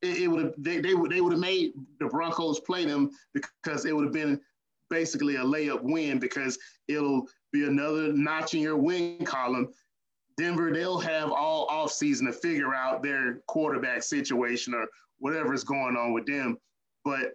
[0.00, 3.10] it, it would have they, they would they would have made the Broncos play them
[3.34, 4.40] because it would have been
[4.88, 9.68] basically a layup win because it'll be another notch in your win column.
[10.38, 14.86] Denver, they'll have all off season to figure out their quarterback situation or
[15.18, 16.56] whatever is going on with them.
[17.04, 17.34] But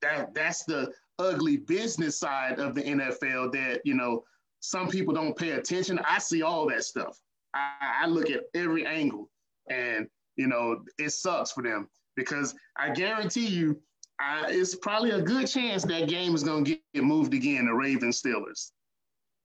[0.00, 0.92] that that's the
[1.22, 4.24] ugly business side of the NFL that you know
[4.60, 6.00] some people don't pay attention.
[6.08, 7.18] I see all that stuff.
[7.54, 9.30] I, I look at every angle,
[9.68, 13.80] and you know it sucks for them because I guarantee you,
[14.20, 17.66] I, it's probably a good chance that game is going to get moved again.
[17.66, 18.70] The Ravens Steelers.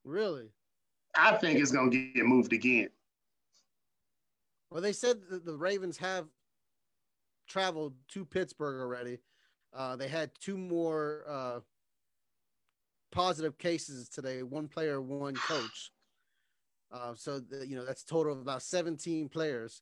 [0.04, 0.50] Really?
[1.18, 2.90] I think it's going to get moved again.
[4.70, 6.28] Well, they said that the Ravens have
[7.48, 9.20] traveled to Pittsburgh already.
[9.78, 11.60] Uh, they had two more uh,
[13.12, 14.42] positive cases today.
[14.42, 15.92] One player, one coach.
[16.90, 19.82] Uh, so the, you know that's a total of about 17 players.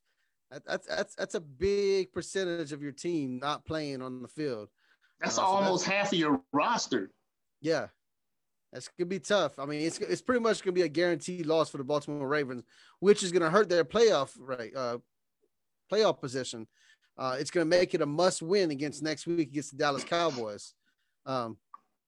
[0.50, 4.70] That, that's that's that's a big percentage of your team not playing on the field.
[5.20, 7.12] That's uh, so almost that's, half of your roster.
[7.60, 7.86] Yeah,
[8.72, 9.60] that's gonna be tough.
[9.60, 12.64] I mean, it's it's pretty much gonna be a guaranteed loss for the Baltimore Ravens,
[12.98, 14.98] which is gonna hurt their playoff right uh,
[15.88, 16.66] playoff position.
[17.18, 20.74] Uh, it's gonna make it a must win against next week against the Dallas Cowboys.
[21.24, 21.56] Um,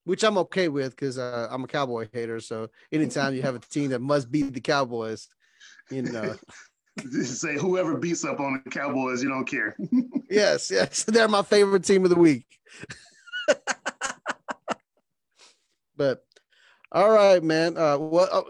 [0.09, 2.41] which I'm okay with because uh, I'm a Cowboy hater.
[2.41, 5.29] So anytime you have a team that must beat the Cowboys,
[5.91, 6.35] you know.
[7.23, 9.77] Say whoever beats up on the Cowboys, you don't care.
[10.31, 12.47] yes, yes, they're my favorite team of the week.
[15.95, 16.25] but
[16.91, 17.77] all right, man.
[17.77, 18.43] Uh, well, uh,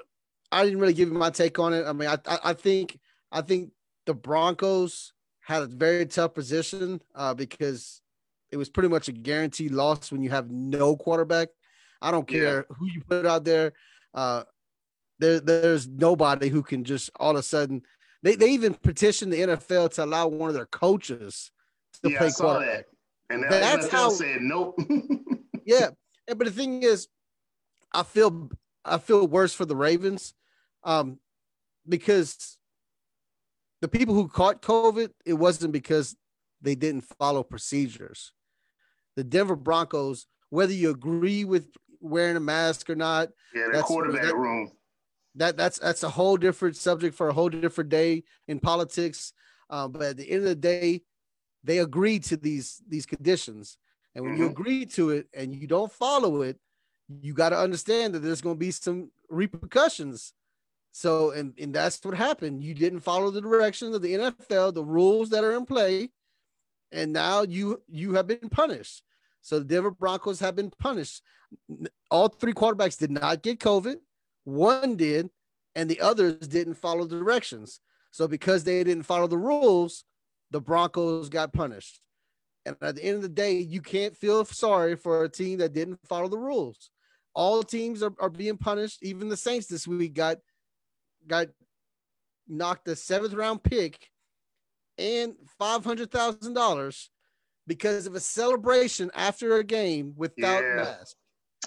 [0.53, 1.87] I didn't really give you my take on it.
[1.87, 3.01] I mean, I, I, I think
[3.33, 3.73] I think
[4.07, 5.13] the Broncos
[5.49, 8.03] had a very tough position uh, because
[8.53, 11.49] it was pretty much a guaranteed loss when you have no quarterback.
[12.03, 12.77] I don't care yeah.
[12.77, 13.73] who you put out there.
[14.13, 14.43] Uh,
[15.19, 17.81] there, there's nobody who can just all of a sudden.
[18.23, 21.51] They, they even petitioned the NFL to allow one of their coaches
[22.03, 22.85] to yeah, play quarterback.
[23.31, 23.35] That.
[23.35, 24.79] And that's NFL how said nope.
[25.65, 25.89] yeah,
[26.27, 27.09] but the thing is,
[27.95, 28.51] I feel
[28.85, 30.35] I feel worse for the Ravens,
[30.85, 31.19] um,
[31.89, 32.58] because
[33.81, 36.17] the people who caught COVID, it wasn't because
[36.61, 38.33] they didn't follow procedures
[39.19, 41.67] the Denver Broncos, whether you agree with
[42.01, 43.31] wearing a mask or not.
[43.53, 44.71] Yeah, the quarterback that, room.
[45.35, 49.33] That that's that's a whole different subject for a whole different day in politics.
[49.71, 51.03] Um, but at the end of the day,
[51.65, 53.77] they agreed to these these conditions,
[54.15, 54.45] and when mm-hmm.
[54.45, 56.57] you agree to it and you don't follow it,
[57.09, 60.33] you got to understand that there's going to be some repercussions.
[60.99, 62.65] So, and and that's what happened.
[62.65, 66.11] You didn't follow the directions of the NFL, the rules that are in play,
[66.91, 69.05] and now you you have been punished.
[69.41, 71.23] So the Denver Broncos have been punished.
[72.11, 73.99] All three quarterbacks did not get COVID.
[74.43, 75.31] One did,
[75.77, 77.79] and the others didn't follow the directions.
[78.11, 80.03] So because they didn't follow the rules,
[80.51, 82.01] the Broncos got punished.
[82.67, 85.75] And at the end of the day, you can't feel sorry for a team that
[85.75, 86.91] didn't follow the rules.
[87.37, 88.99] All teams are, are being punished.
[89.01, 90.39] Even the Saints this week got
[91.29, 91.49] got
[92.49, 94.09] knocked a seventh round pick
[94.97, 97.11] and five hundred thousand dollars
[97.67, 100.75] because of a celebration after a game without yeah.
[100.77, 101.17] mask.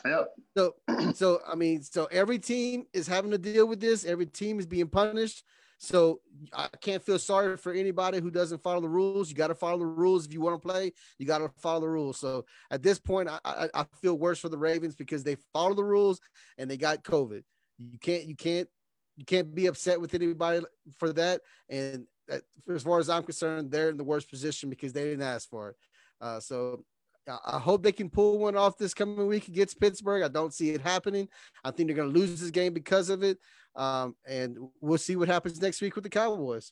[0.06, 0.28] Yep.
[0.58, 0.74] So,
[1.14, 4.04] so I mean, so every team is having to deal with this.
[4.04, 5.44] Every team is being punished.
[5.78, 6.22] So
[6.54, 9.30] I can't feel sorry for anybody who doesn't follow the rules.
[9.30, 10.94] You got to follow the rules if you want to play.
[11.18, 12.20] You got to follow the rules.
[12.20, 15.74] So at this point, I, I, I feel worse for the Ravens because they follow
[15.74, 16.22] the rules
[16.60, 17.42] and they got COVID.
[17.80, 18.70] You can't you can't
[19.18, 20.62] you can't be upset with anybody
[20.98, 21.42] for that.
[21.70, 25.50] And as far as I'm concerned, they're in the worst position because they didn't ask
[25.50, 25.76] for it.
[26.20, 26.84] Uh, so
[27.28, 30.24] I hope they can pull one off this coming week against Pittsburgh.
[30.24, 31.28] I don't see it happening.
[31.64, 33.38] I think they're going to lose this game because of it.
[33.76, 36.72] Um, and we'll see what happens next week with the Cowboys.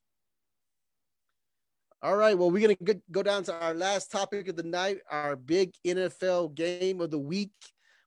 [2.01, 2.37] All right.
[2.37, 5.73] Well, we're going to go down to our last topic of the night, our big
[5.85, 7.51] NFL game of the week,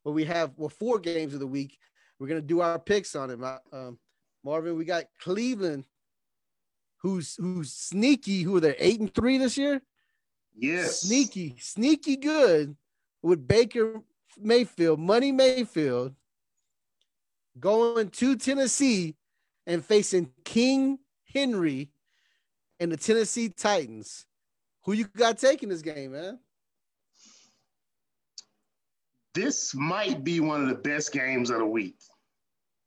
[0.01, 1.77] where we have well four games of the week.
[2.19, 3.39] We're going to do our picks on it.
[3.71, 3.99] Um,
[4.43, 5.85] Marvin, we got Cleveland,
[6.97, 8.43] who's who's sneaky.
[8.43, 8.75] Who are they?
[8.77, 9.81] Eight and three this year.
[10.55, 11.01] Yes.
[11.01, 12.75] Sneaky, sneaky good
[13.21, 14.01] with Baker
[14.39, 16.13] Mayfield, Money Mayfield,
[17.59, 19.15] going to Tennessee
[19.65, 20.99] and facing King
[21.33, 21.89] Henry
[22.79, 24.25] and the Tennessee Titans.
[24.83, 26.39] Who you got taking this game, man?
[29.33, 31.95] This might be one of the best games of the week,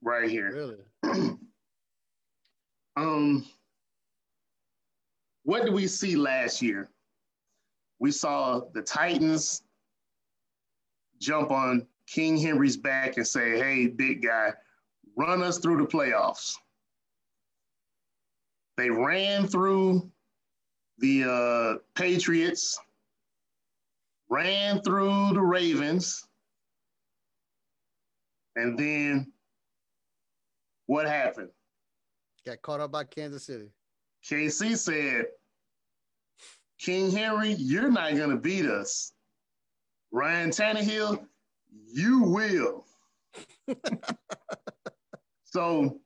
[0.06, 0.76] right here.
[1.02, 1.38] Really?
[2.96, 3.46] um,
[5.42, 6.88] what did we see last year?
[7.98, 9.62] we saw the Titans
[11.20, 14.52] jump on King Henry's back and say, hey, big guy,
[15.16, 16.54] run us through the playoffs.
[18.76, 20.10] They ran through
[20.98, 22.78] the uh, Patriots,
[24.28, 26.26] ran through the Ravens,
[28.56, 29.32] And then
[30.86, 31.50] what happened?
[32.44, 33.70] Got caught up by Kansas City.
[34.24, 35.26] KC said,
[36.78, 39.12] King Henry, you're not going to beat us.
[40.12, 41.26] Ryan Tannehill,
[41.92, 42.86] you will.
[45.44, 46.00] so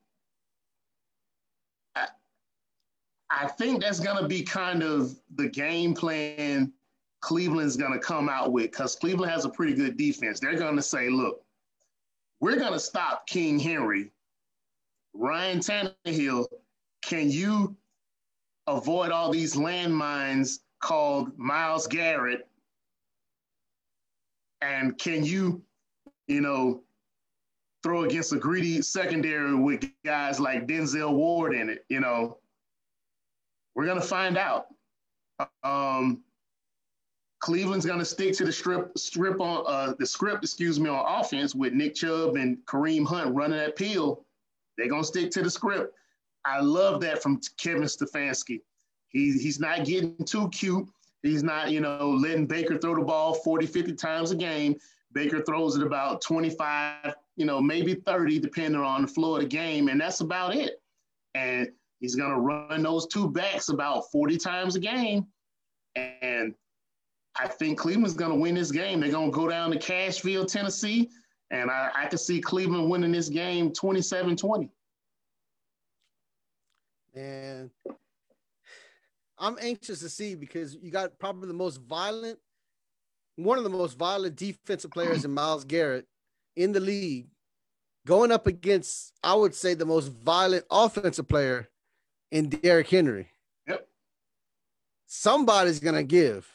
[1.95, 2.09] I,
[3.31, 6.73] I think that's going to be kind of the game plan
[7.21, 10.41] Cleveland's going to come out with because Cleveland has a pretty good defense.
[10.41, 11.43] They're going to say, look,
[12.41, 14.11] we're going to stop King Henry.
[15.15, 16.47] Ryan Tannehill,
[17.03, 17.77] can you
[18.67, 22.47] avoid all these landmines called Myles Garrett?
[24.63, 25.63] And can you,
[26.29, 26.83] you know,
[27.83, 31.85] throw against a greedy secondary with guys like Denzel Ward in it?
[31.89, 32.39] You know,
[33.75, 34.67] we're gonna find out.
[35.65, 36.23] Um,
[37.41, 41.55] Cleveland's gonna stick to the strip strip on uh, the script, excuse me, on offense
[41.55, 44.25] with Nick Chubb and Kareem Hunt running that peel.
[44.77, 45.95] They're gonna stick to the script.
[46.45, 48.61] I love that from Kevin Stefanski.
[49.09, 50.89] He, he's not getting too cute.
[51.23, 54.77] He's not, you know, letting Baker throw the ball 40, 50 times a game.
[55.13, 59.49] Baker throws it about 25, you know, maybe 30, depending on the flow of the
[59.49, 59.89] game.
[59.89, 60.81] And that's about it.
[61.35, 61.69] And
[61.99, 65.27] he's going to run those two backs about 40 times a game.
[65.97, 66.55] And
[67.39, 69.01] I think Cleveland's going to win this game.
[69.01, 71.11] They're going to go down to Cashville, Tennessee.
[71.51, 74.71] And I, I can see Cleveland winning this game 27 20.
[77.15, 77.71] And
[79.39, 82.39] I'm anxious to see because you got probably the most violent,
[83.37, 86.07] one of the most violent defensive players in Myles Garrett
[86.57, 87.29] in the league,
[88.07, 91.69] going up against, I would say, the most violent offensive player
[92.31, 93.29] in Derrick Henry.
[93.67, 93.89] Yep.
[95.07, 96.47] Somebody's gonna give.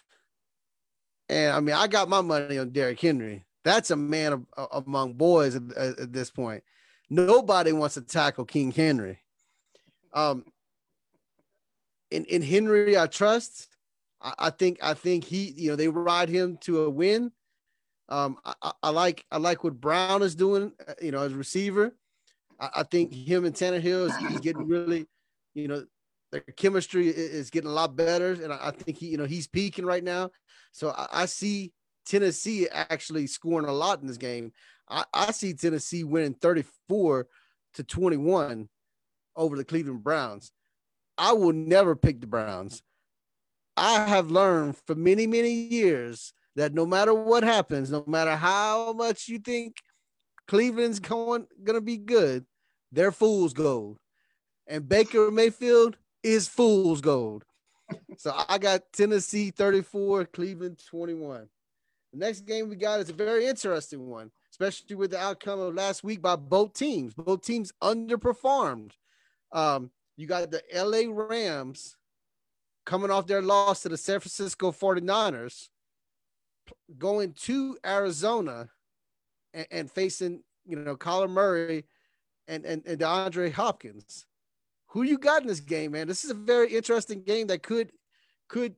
[1.28, 3.45] And I mean, I got my money on Derrick Henry.
[3.66, 6.64] That's a man of, among boys at, at, this point.
[7.10, 9.20] Nobody wants to tackle King Henry.
[10.14, 10.46] Um,
[12.12, 13.68] in, in Henry, I trust.
[14.22, 17.32] I, I, think I think he, you know, they ride him to a win.
[18.08, 21.96] Um, I, I like I like what Brown is doing, uh, you know, as receiver.
[22.60, 25.08] I, I think him and Tannehill is he's getting really,
[25.56, 25.86] you know,
[26.32, 29.86] their chemistry is getting a lot better, and I think he, you know, he's peaking
[29.86, 30.30] right now.
[30.72, 31.74] So I, I see
[32.06, 34.52] Tennessee actually scoring a lot in this game.
[34.90, 37.28] I, I see Tennessee winning 34
[37.76, 38.70] to 21
[39.36, 40.52] over the Cleveland Browns.
[41.18, 42.82] I will never pick the Browns.
[43.78, 48.94] I have learned for many, many years that no matter what happens, no matter how
[48.94, 49.78] much you think
[50.48, 52.46] Cleveland's going gonna be good,
[52.92, 53.98] they're fool's gold.
[54.68, 57.44] And Baker Mayfield is fool's gold.
[58.18, 61.48] so I got Tennessee 34, Cleveland 21.
[62.16, 65.76] The next game we got is a very interesting one, especially with the outcome of
[65.76, 67.14] last week by both teams.
[67.14, 68.92] Both teams underperformed.
[69.52, 71.98] Um, you got the LA Rams
[72.86, 75.68] coming off their loss to the San Francisco 49ers,
[76.98, 78.70] going to Arizona
[79.54, 81.84] and, and facing, you know, Kyler Murray
[82.48, 84.26] and, and, and DeAndre Hopkins.
[84.92, 86.08] Who you got in this game, man?
[86.08, 87.92] This is a very interesting game that could
[88.48, 88.76] could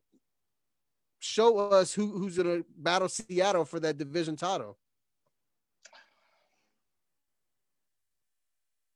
[1.20, 4.78] show us who, who's gonna battle Seattle for that division title.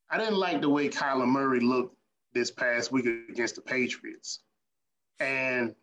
[0.09, 1.95] I didn't like the way Kyler Murray looked
[2.33, 4.39] this past week against the Patriots.
[5.19, 5.73] And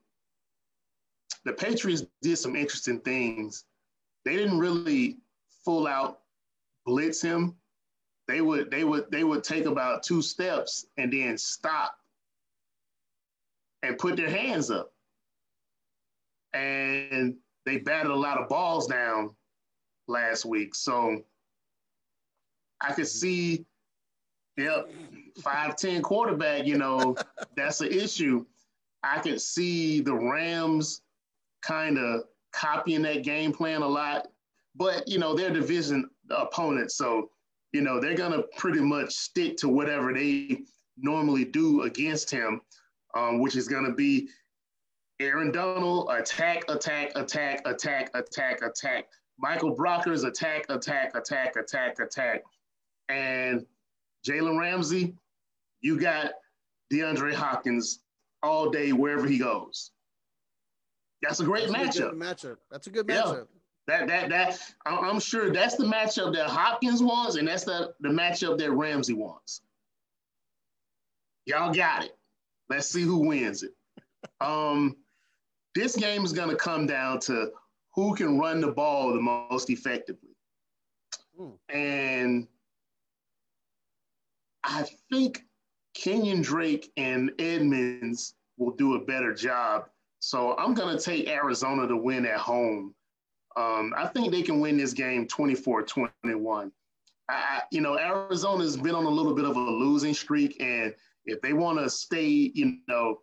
[1.44, 3.64] the Patriots did some interesting things.
[4.24, 5.18] They didn't really
[5.64, 6.20] full out
[6.84, 7.56] blitz him.
[8.26, 11.96] They would they would they would take about two steps and then stop
[13.82, 14.92] and put their hands up.
[16.58, 19.34] And they batted a lot of balls down
[20.06, 20.74] last week.
[20.74, 21.22] So
[22.80, 23.66] I could see
[24.58, 24.90] Yep,
[25.40, 26.66] five ten quarterback.
[26.66, 27.16] You know,
[27.56, 28.44] that's an issue.
[29.04, 31.02] I could see the Rams
[31.62, 34.26] kind of copying that game plan a lot,
[34.74, 37.30] but you know they're division opponents, so
[37.72, 40.62] you know they're gonna pretty much stick to whatever they
[40.96, 42.60] normally do against him,
[43.16, 44.28] um, which is gonna be
[45.20, 49.08] Aaron Donald attack, attack, attack, attack, attack, attack.
[49.38, 52.42] Michael Brockers attack, attack, attack, attack, attack,
[53.08, 53.64] and
[54.26, 55.14] Jalen Ramsey,
[55.80, 56.32] you got
[56.92, 58.00] DeAndre Hopkins
[58.42, 59.92] all day wherever he goes.
[61.22, 62.12] That's a great that's matchup.
[62.12, 62.56] A matchup.
[62.70, 63.46] That's a good matchup.
[63.88, 64.06] Yeah.
[64.06, 68.10] That that that I'm sure that's the matchup that Hopkins wants, and that's the, the
[68.10, 69.62] matchup that Ramsey wants.
[71.46, 72.16] Y'all got it.
[72.68, 73.72] Let's see who wins it.
[74.40, 74.96] Um,
[75.78, 77.50] this game is gonna come down to
[77.94, 80.36] who can run the ball the most effectively.
[81.36, 81.50] Hmm.
[81.68, 82.48] And
[84.64, 85.44] I think
[85.96, 89.86] Kenyan Drake and Edmonds will do a better job.
[90.20, 92.94] So I'm going to take Arizona to win at home.
[93.56, 96.72] Um, I think they can win this game 24 21.
[97.30, 100.60] I, you know, Arizona's been on a little bit of a losing streak.
[100.60, 103.20] And if they want to stay, you know,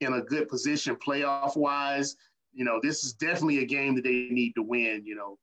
[0.00, 2.16] in a good position playoff wise,
[2.52, 5.38] you know, this is definitely a game that they need to win, you know,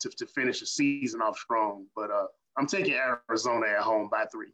[0.00, 1.86] to, to finish the season off strong.
[1.94, 2.26] But uh,
[2.56, 4.52] I'm taking Arizona at home by three.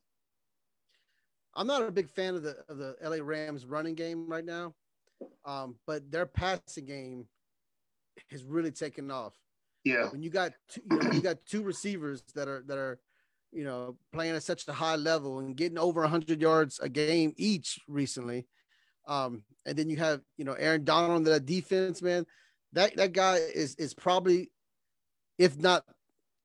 [1.55, 4.75] I'm not a big fan of the of the LA Rams running game right now,
[5.47, 7.27] um, but their passing game
[8.31, 9.35] has really taken off.
[9.85, 10.09] Yeah.
[10.11, 12.99] When you got two, you, know, you got two receivers that are that are,
[13.53, 17.33] you know, playing at such a high level and getting over 100 yards a game
[17.37, 18.47] each recently,
[19.07, 22.27] um, and then you have you know Aaron Donald on that defense, man.
[22.73, 24.51] That that guy is is probably,
[25.39, 25.85] if not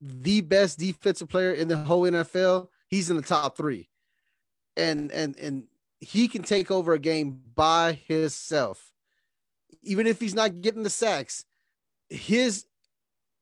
[0.02, 2.68] the best defensive player in the whole NFL.
[2.88, 3.90] He's in the top three,
[4.76, 5.64] and and and
[6.00, 8.92] he can take over a game by himself,
[9.84, 11.46] even if he's not getting the sacks.
[12.10, 12.66] His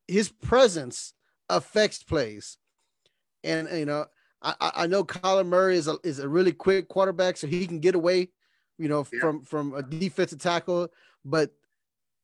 [0.08, 1.14] his presence
[1.50, 2.58] affects plays,
[3.44, 4.06] and you know
[4.42, 7.80] I I know Kyler Murray is a is a really quick quarterback, so he can
[7.80, 8.30] get away
[8.80, 9.20] you know, yeah.
[9.20, 10.88] from from a defensive tackle,
[11.24, 11.52] but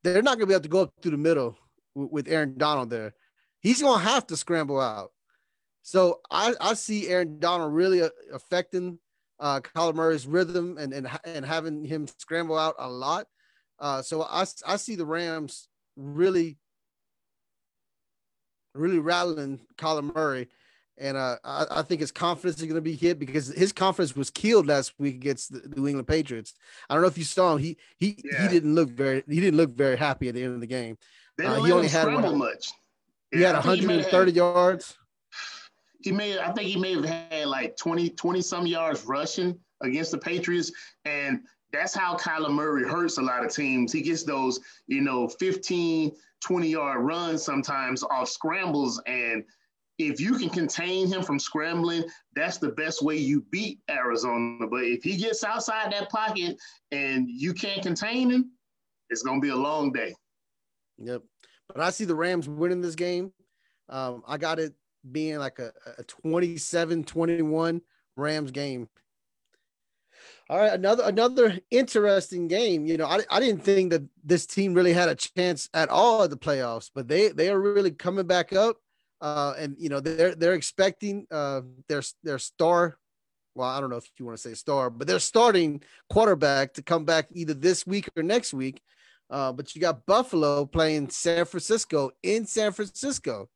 [0.03, 1.57] they're not going to be able to go up through the middle
[1.93, 3.13] with, with Aaron Donald there.
[3.59, 5.11] He's going to have to scramble out.
[5.81, 8.99] So I, I see Aaron Donald really uh, affecting
[9.39, 13.27] uh, Kyler Murray's rhythm and, and and having him scramble out a lot.
[13.77, 16.57] Uh, so I, I see the Rams really
[18.73, 20.47] really rattling Kyler Murray
[20.97, 24.15] and uh, I, I, think his confidence is going to be hit because his confidence
[24.15, 26.53] was killed last week against the New England Patriots.
[26.89, 27.59] I don't know if you saw him.
[27.59, 28.43] He he yeah.
[28.43, 30.97] he didn't look very he didn't look very happy at the end of the game.
[31.43, 32.71] Uh, he only had one, much.
[33.31, 34.97] He yeah, had 130 he yards.
[36.01, 40.11] He made I think he may have had like 20 20 some yards rushing against
[40.11, 40.71] the Patriots
[41.03, 41.41] and
[41.73, 43.91] that's how Kyler Murray hurts a lot of teams.
[43.91, 49.43] He gets those, you know, 15, 20 yard runs sometimes off scrambles and
[49.97, 52.03] if you can contain him from scrambling,
[52.35, 54.67] that's the best way you beat Arizona.
[54.67, 56.57] But if he gets outside that pocket
[56.91, 58.51] and you can't contain him,
[59.09, 60.13] it's going to be a long day.
[60.97, 61.21] Yep.
[61.67, 63.31] But I see the Rams winning this game.
[63.89, 64.73] Um, I got it
[65.11, 67.81] being like a, a 27 21
[68.17, 68.89] Rams game.
[70.47, 72.85] All right, another another interesting game.
[72.85, 76.23] You know, I, I didn't think that this team really had a chance at all
[76.23, 78.77] at the playoffs, but they they are really coming back up
[79.25, 82.99] uh, and you know they're they're expecting uh, their their star.
[83.55, 86.83] Well, I don't know if you want to say star, but they're starting quarterback to
[86.83, 88.81] come back either this week or next week.
[89.31, 93.49] Uh, but you got Buffalo playing San Francisco in San Francisco.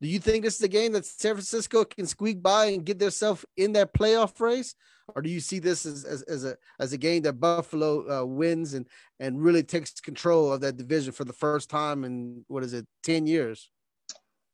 [0.00, 2.98] Do you think this is a game that San Francisco can squeak by and get
[2.98, 4.74] themselves in that playoff race,
[5.14, 8.24] or do you see this as, as, as a as a game that Buffalo uh,
[8.24, 8.86] wins and
[9.20, 12.86] and really takes control of that division for the first time in what is it
[13.02, 13.70] ten years?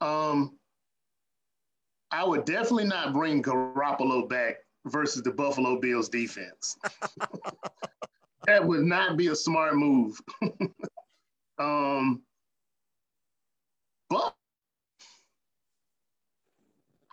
[0.00, 0.58] Um,
[2.10, 6.76] I would definitely not bring Garoppolo back versus the Buffalo Bills defense.
[8.46, 10.18] that would not be a smart move.
[11.58, 12.22] um,
[14.08, 14.34] but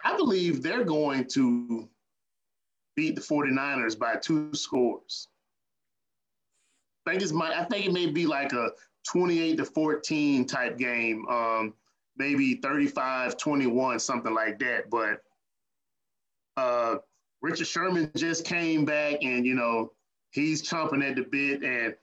[0.04, 1.88] I believe they're going to
[2.96, 5.28] beat the 49ers by two scores.
[7.06, 8.72] I think, it's my, I think it may be like a
[9.08, 11.26] 28 to 14 type game.
[11.30, 11.74] Um,
[12.18, 14.90] maybe 35 21, something like that.
[14.90, 15.22] But
[16.58, 16.98] uh,
[17.42, 19.92] Richard Sherman just came back and, you know,
[20.32, 21.94] he's chomping at the bit and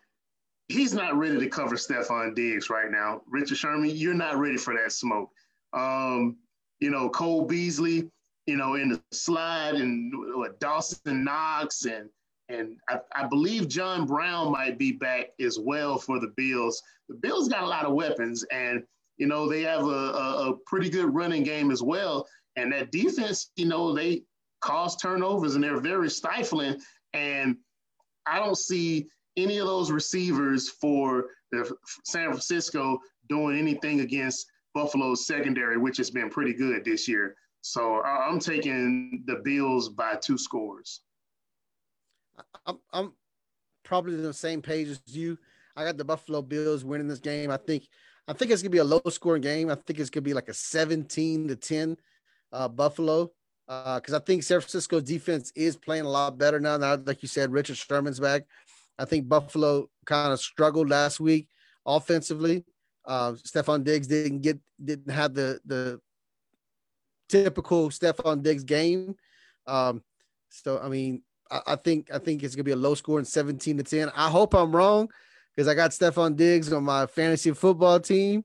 [0.68, 3.22] he's not ready to cover Stefon Diggs right now.
[3.28, 5.30] Richard Sherman, you're not ready for that smoke.
[5.72, 6.36] Um,
[6.80, 8.10] you know, Cole Beasley,
[8.46, 12.08] you know, in the slide and what, Dawson Knox and
[12.50, 16.82] and I, I, believe John Brown might be back as well for the Bills.
[17.08, 18.82] The Bills got a lot of weapons, and
[19.16, 22.26] you know, they have a, a, a pretty good running game as well.
[22.56, 24.22] And that defense, you know, they
[24.60, 26.80] cause turnovers and they're very stifling.
[27.12, 27.56] And
[28.26, 31.70] I don't see any of those receivers for the
[32.04, 37.36] San Francisco doing anything against Buffalo's secondary, which has been pretty good this year.
[37.60, 41.00] So I'm taking the Bills by two scores.
[42.66, 43.12] I'm, I'm
[43.84, 45.38] probably on the same page as you.
[45.76, 47.50] I got the Buffalo Bills winning this game.
[47.50, 47.88] I think
[48.26, 49.70] I think it's gonna be a low scoring game.
[49.70, 51.96] I think it's gonna be like a 17 to 10
[52.52, 53.30] uh, Buffalo.
[53.66, 56.76] because uh, I think San Francisco's defense is playing a lot better now.
[56.76, 58.44] Now, like you said, Richard Sherman's back.
[58.98, 61.48] I think Buffalo kind of struggled last week
[61.84, 62.64] offensively.
[63.04, 66.00] Uh, Stefon Diggs didn't get didn't have the the
[67.28, 69.14] typical Stefon Diggs game.
[69.66, 70.02] Um,
[70.48, 73.24] so I mean, I, I, think I think it's gonna be a low score in
[73.24, 74.10] 17 to 10.
[74.14, 75.08] I hope I'm wrong
[75.54, 78.44] because I got Stefon Diggs on my fantasy football team.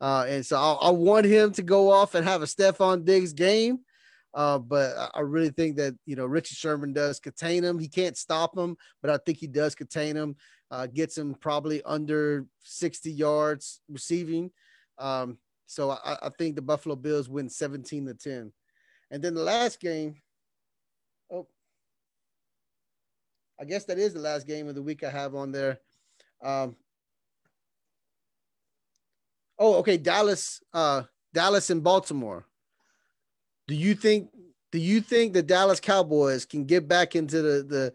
[0.00, 3.34] Uh, and so I, I, want him to go off and have a Stefon Diggs
[3.34, 3.80] game.
[4.32, 7.78] Uh, but I really think that you know Richard Sherman does contain him.
[7.78, 10.36] He can't stop him, but I think he does contain him.
[10.70, 14.52] Uh, gets him probably under 60 yards receiving.
[14.98, 18.52] Um, so I, I, think the Buffalo Bills win 17 to 10.
[19.10, 20.14] And then the last game,
[21.32, 21.48] oh,
[23.60, 25.80] I guess that is the last game of the week I have on there.
[26.42, 26.76] Um,
[29.58, 31.02] oh, okay, Dallas, uh,
[31.32, 32.46] Dallas and Baltimore.
[33.68, 34.30] Do you think
[34.72, 37.94] do you think the Dallas Cowboys can get back into the the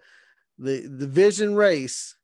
[0.57, 2.15] the division race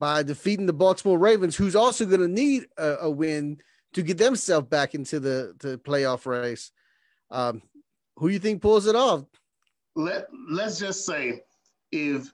[0.00, 3.58] by defeating the Baltimore Ravens, who's also going to need a, a, win
[3.92, 6.72] to get themselves back into the, the playoff race?
[7.30, 7.62] Um,
[8.16, 9.24] who you think pulls it off?
[9.94, 11.42] Let Let's just say
[11.92, 12.32] if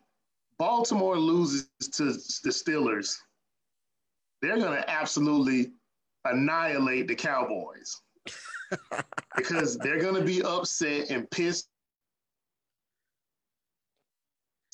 [0.59, 3.16] Baltimore loses to the Steelers,
[4.43, 5.72] they're going to absolutely
[6.24, 8.01] annihilate the Cowboys
[9.36, 11.68] because they're going to be upset and pissed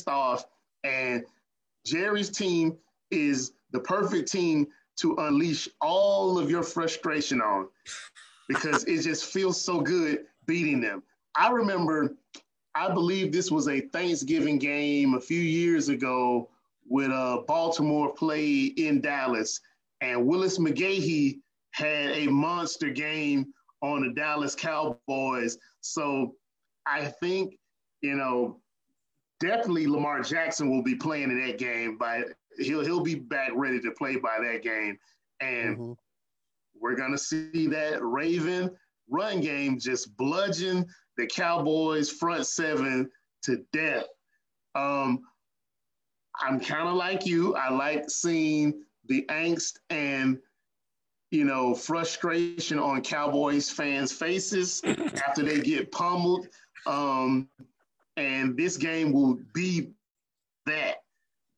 [0.07, 0.45] off.
[0.85, 1.25] And
[1.87, 2.77] Jerry's team
[3.11, 4.67] is the perfect team
[4.97, 7.69] to unleash all of your frustration on
[8.49, 11.03] because it just feels so good beating them.
[11.37, 12.17] I remember,
[12.75, 16.51] I believe this was a Thanksgiving game a few years ago
[16.89, 19.61] with uh, Baltimore play in Dallas,
[20.01, 21.39] and Willis McGahee
[21.71, 23.53] had a monster game
[23.83, 25.59] on the Dallas Cowboys.
[25.81, 26.35] So
[26.87, 27.59] I think,
[28.01, 28.61] you know,
[29.41, 32.25] definitely Lamar Jackson will be playing in that game but
[32.59, 34.99] he'll he'll be back ready to play by that game.
[35.41, 35.93] And mm-hmm.
[36.81, 38.71] we're gonna see that Raven
[39.09, 40.87] run game just bludgeon
[41.17, 43.11] the Cowboys front seven
[43.43, 44.07] to death.
[44.75, 45.21] Um,
[46.41, 47.55] I'm kind of like you.
[47.55, 50.39] I like seeing the angst and
[51.35, 54.81] you know, frustration on Cowboys fans' faces
[55.27, 56.47] after they get pummeled.
[56.87, 57.49] Um,
[58.17, 59.91] and this game will be
[60.67, 60.99] that.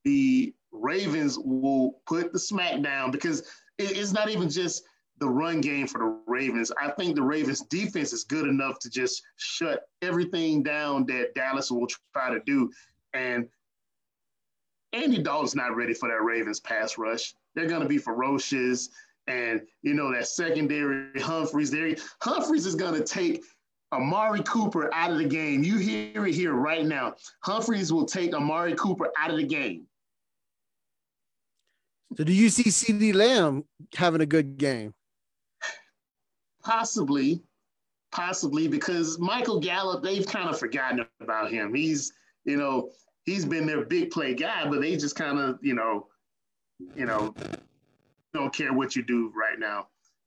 [0.05, 3.43] The Ravens will put the smack down because
[3.77, 4.85] it's not even just
[5.19, 6.71] the run game for the Ravens.
[6.81, 11.71] I think the Ravens defense is good enough to just shut everything down that Dallas
[11.71, 12.71] will try to do.
[13.15, 13.49] And
[14.93, 17.35] Andy Dalton's not ready for that Ravens pass rush.
[17.55, 18.91] They're going to be ferocious.
[19.27, 21.97] And you know that secondary Humphreys, there.
[22.23, 23.43] Humphries is gonna take
[23.93, 25.65] Amari Cooper out of the game.
[25.65, 27.15] You hear it here right now.
[27.43, 29.87] Humphreys will take Amari Cooper out of the game.
[32.17, 33.65] So do you see CeeDee Lamb
[33.97, 34.95] having a good game?
[36.67, 37.41] Possibly,
[38.11, 41.73] possibly because Michael Gallup, they've kind of forgotten about him.
[41.73, 42.13] He's,
[42.45, 42.91] you know,
[43.25, 46.09] he's been their big play guy, but they just kind of, you know,
[46.97, 47.33] you know,
[48.35, 49.87] don't care what you do right now.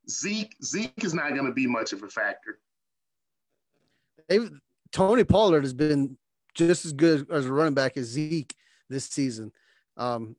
[0.10, 2.60] Zeke, Zeke is not going to be much of a factor.
[4.30, 4.50] They've,
[4.94, 6.18] Tony Pollard has been
[6.56, 8.56] just as good as a running back as Zeke
[8.90, 9.52] this season.
[9.98, 10.38] Um,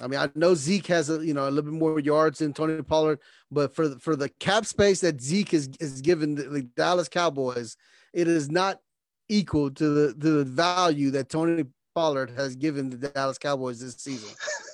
[0.00, 2.52] I mean, I know Zeke has a you know a little bit more yards than
[2.52, 3.18] Tony Pollard,
[3.50, 7.08] but for the, for the cap space that Zeke is is given the, the Dallas
[7.08, 7.76] Cowboys,
[8.12, 8.80] it is not
[9.28, 11.64] equal to the to the value that Tony
[11.94, 14.28] Pollard has given the Dallas Cowboys this season.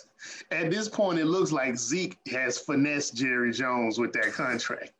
[0.50, 4.92] at this point, it looks like Zeke has finessed Jerry Jones with that contract.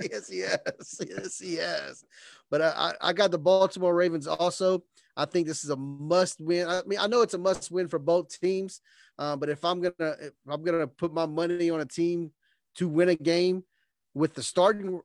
[0.00, 0.30] yes.
[0.30, 2.04] Yes, he has.
[2.50, 4.82] But I, I got the Baltimore Ravens also.
[5.16, 6.66] I think this is a must win.
[6.68, 8.80] I mean, I know it's a must win for both teams.
[9.20, 12.32] Uh, but if I'm gonna if I'm gonna put my money on a team
[12.76, 13.64] to win a game
[14.14, 14.98] with the starting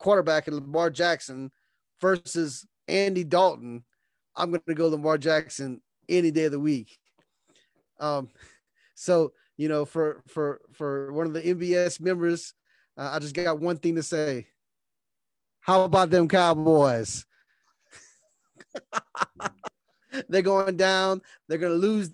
[0.00, 1.52] quarterback and Lamar Jackson
[2.00, 3.84] versus Andy Dalton,
[4.34, 6.98] I'm gonna go Lamar Jackson any day of the week.
[8.00, 8.30] Um,
[8.96, 12.52] so you know, for for for one of the NBS members,
[12.98, 14.48] uh, I just got one thing to say.
[15.60, 17.26] How about them Cowboys?
[20.28, 21.22] they're going down.
[21.48, 22.10] They're gonna lose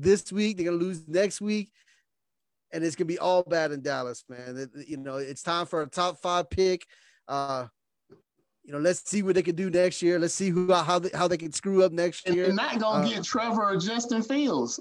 [0.00, 0.56] this week.
[0.56, 1.70] They're gonna lose next week,
[2.72, 4.56] and it's gonna be all bad in Dallas, man.
[4.56, 6.86] It, you know, it's time for a top five pick.
[7.28, 7.66] Uh,
[8.64, 10.18] you know, let's see what they can do next year.
[10.18, 12.46] Let's see who how they, how they can screw up next year.
[12.46, 14.80] They're not gonna uh, get Trevor or Justin Fields.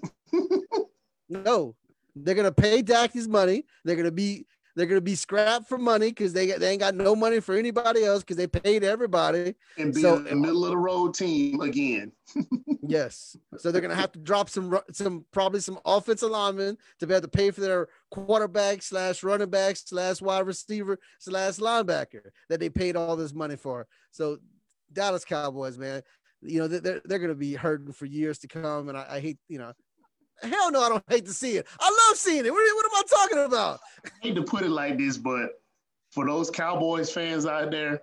[1.29, 1.75] no,
[2.15, 3.65] they're gonna pay Dak his money.
[3.83, 7.15] They're gonna be They're gonna be scrapped for money because they they ain't got no
[7.15, 9.56] money for anybody else because they paid everybody.
[9.77, 12.11] And be so, a middle of the road team again.
[12.81, 13.38] yes.
[13.57, 17.22] So they're gonna have to drop some some probably some offensive linemen to be able
[17.22, 22.69] to pay for their quarterback slash running back slash wide receiver slash linebacker that they
[22.69, 23.88] paid all this money for.
[24.11, 24.39] So
[24.91, 26.02] Dallas Cowboys, man,
[26.41, 29.38] you know they're they're gonna be hurting for years to come, and I, I hate
[29.47, 29.72] you know
[30.41, 31.67] Hell no, I don't hate to see it.
[31.79, 32.51] I love seeing it.
[32.51, 33.79] What, what am I talking about?
[34.05, 35.61] I hate to put it like this, but
[36.11, 38.01] for those Cowboys fans out there,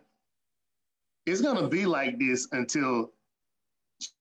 [1.27, 3.13] it's gonna be like this until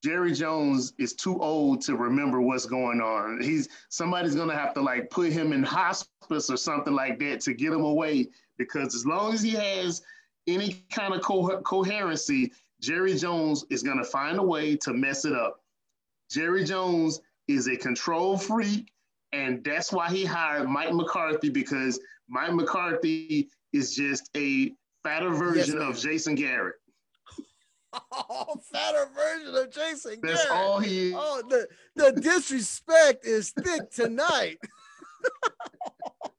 [0.03, 3.41] Jerry Jones is too old to remember what's going on.
[3.41, 7.53] He's somebody's gonna have to like put him in hospice or something like that to
[7.53, 10.01] get him away because as long as he has
[10.47, 15.33] any kind of co- coherency, Jerry Jones is gonna find a way to mess it
[15.33, 15.61] up.
[16.29, 17.19] Jerry Jones
[17.53, 18.91] is a control freak,
[19.31, 24.71] and that's why he hired Mike McCarthy because Mike McCarthy is just a
[25.03, 26.75] fatter version yes, of Jason Garrett.
[28.13, 30.63] Oh, fatter version of Jason That's Garrett.
[30.63, 31.15] all he is.
[31.17, 31.67] Oh, the,
[31.97, 34.59] the disrespect is thick tonight.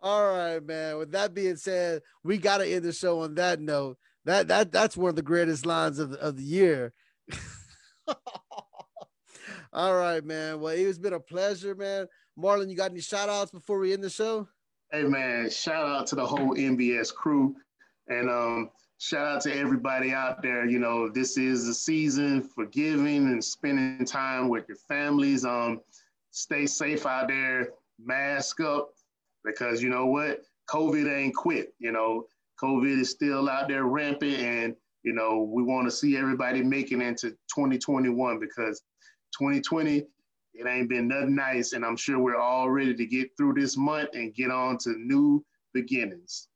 [0.00, 0.98] all right, man.
[0.98, 3.98] With that being said, we got to end the show on that note.
[4.26, 6.92] That that that's one of the greatest lines of the, of the year.
[9.72, 10.60] All right, man.
[10.60, 12.06] Well, it's been a pleasure, man.
[12.38, 14.48] Marlinn, you got any shout outs before we end the show?
[14.92, 17.56] Hey, man, shout out to the whole NBS crew.
[18.08, 20.66] And um, shout out to everybody out there.
[20.66, 25.44] You know, this is the season for giving and spending time with your families.
[25.44, 25.80] Um,
[26.30, 28.90] stay safe out there, mask up,
[29.44, 30.42] because you know what?
[30.68, 31.74] COVID ain't quit.
[31.78, 32.26] You know,
[32.62, 34.76] COVID is still out there rampant, and
[35.06, 38.82] you know, we want to see everybody making into 2021 because
[39.38, 40.04] 2020,
[40.54, 41.74] it ain't been nothing nice.
[41.74, 44.90] And I'm sure we're all ready to get through this month and get on to
[44.98, 46.48] new beginnings.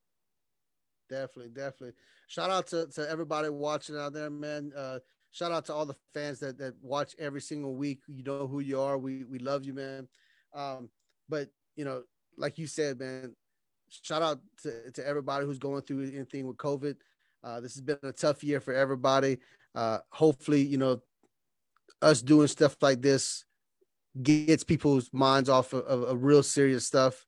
[1.09, 1.93] Definitely, definitely.
[2.27, 4.72] Shout out to, to everybody watching out there, man.
[4.77, 4.98] Uh,
[5.31, 8.01] shout out to all the fans that, that watch every single week.
[8.09, 8.98] You know who you are.
[8.98, 10.09] We, we love you, man.
[10.52, 10.90] Um,
[11.28, 12.02] but, you know,
[12.36, 13.36] like you said, man,
[13.90, 16.97] shout out to, to everybody who's going through anything with COVID.
[17.42, 19.38] Uh, this has been a tough year for everybody.
[19.74, 21.00] Uh, hopefully, you know,
[22.02, 23.44] us doing stuff like this
[24.22, 27.26] gets people's minds off of, of, of real serious stuff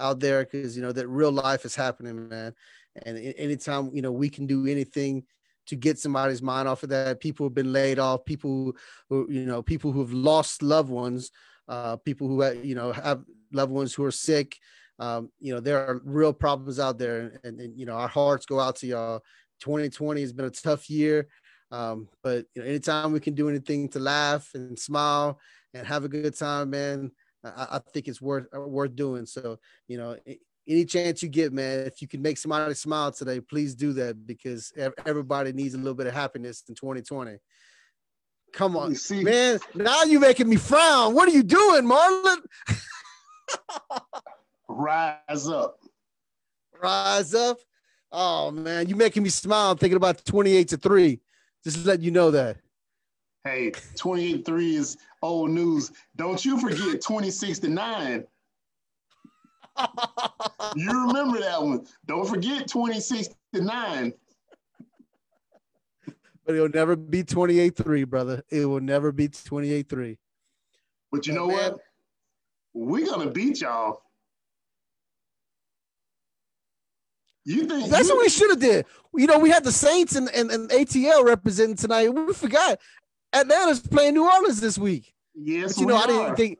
[0.00, 2.54] out there because you know that real life is happening, man.
[3.04, 5.24] And anytime you know we can do anything
[5.66, 8.72] to get somebody's mind off of that, people have been laid off, people
[9.08, 11.30] who you know, people who've lost loved ones,
[11.68, 14.58] uh, people who you know have loved ones who are sick.
[15.00, 18.46] Um, you know, there are real problems out there, and, and you know, our hearts
[18.46, 19.22] go out to y'all
[19.64, 21.26] 2020 has been a tough year.
[21.70, 25.40] Um, but you know, anytime we can do anything to laugh and smile
[25.72, 27.10] and have a good time, man,
[27.42, 29.26] I, I think it's worth uh, worth doing.
[29.26, 29.58] So,
[29.88, 30.16] you know,
[30.68, 34.26] any chance you get, man, if you can make somebody smile today, please do that
[34.26, 34.72] because
[35.04, 37.38] everybody needs a little bit of happiness in 2020.
[38.52, 39.58] Come on, man.
[39.74, 41.14] Now you're making me frown.
[41.14, 42.42] What are you doing, Marlinn?
[44.68, 45.78] Rise up.
[46.80, 47.58] Rise up.
[48.16, 49.72] Oh man, you making me smile.
[49.72, 51.20] I'm thinking about 28 to 3.
[51.64, 52.58] Just let you know that.
[53.42, 55.90] Hey, 28 3 is old news.
[56.14, 58.24] Don't you forget 26 to 9.
[60.76, 61.84] you remember that one.
[62.06, 64.12] Don't forget 26 to 9.
[66.46, 68.44] But it'll never be 28 3, brother.
[68.48, 70.18] It will never be 28 3.
[71.10, 71.80] But you know man, what?
[72.74, 74.02] We're going to beat y'all.
[77.44, 78.86] You think that's you, what we should have did?
[79.14, 82.08] You know, we had the Saints and, and, and ATL representing tonight.
[82.08, 82.78] We forgot
[83.32, 85.12] Atlanta's playing New Orleans this week.
[85.34, 86.58] Yes, but, you know, I didn't think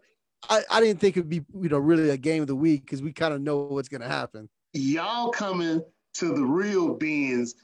[0.51, 3.03] I, I didn't think it'd be you know really a game of the week because
[3.03, 4.49] we kind of know what's gonna happen.
[4.73, 5.83] Y'all coming
[6.15, 7.55] to the real beans.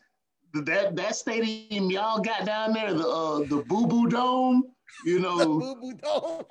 [0.55, 4.64] That that stadium y'all got down there, the uh, the Boo Boo Dome,
[5.05, 6.42] you know, the Boo Boo Dome,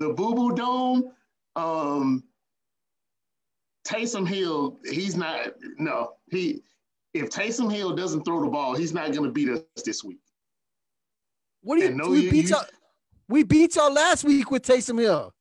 [0.00, 1.12] the Boo Boo Dome.
[1.56, 2.24] Um,
[3.86, 5.54] Taysom Hill, he's not.
[5.78, 6.62] No, he.
[7.12, 10.20] If Taysom Hill doesn't throw the ball, he's not going to beat us this week.
[11.62, 11.90] What do you?
[11.90, 12.64] No, we you, beat y'all.
[13.28, 15.32] We beat y'all last week with Taysom Hill.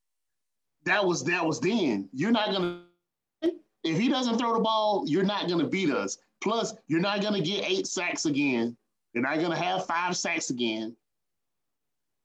[0.86, 2.10] That was that was then.
[2.14, 2.84] You're not gonna.
[3.84, 6.18] If he doesn't throw the ball, you're not gonna beat us.
[6.42, 8.76] Plus, you're not gonna get eight sacks again.
[9.14, 10.96] You're not gonna have five sacks again.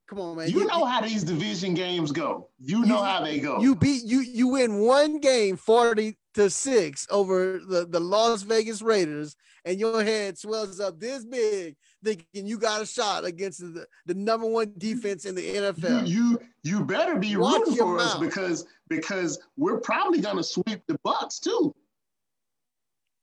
[0.07, 0.51] Come on, man.
[0.51, 2.49] You, you know how these division games go.
[2.59, 3.61] You know you, how they go.
[3.61, 8.83] You beat you you win one game 40 to 6 over the, the Las Vegas
[8.83, 13.87] Raiders, and your head swells up this big, thinking you got a shot against the,
[14.05, 16.07] the number one defense in the NFL.
[16.07, 18.07] You you, you better be Watch rooting for mouth.
[18.07, 21.75] us because because we're probably gonna sweep the Bucs too.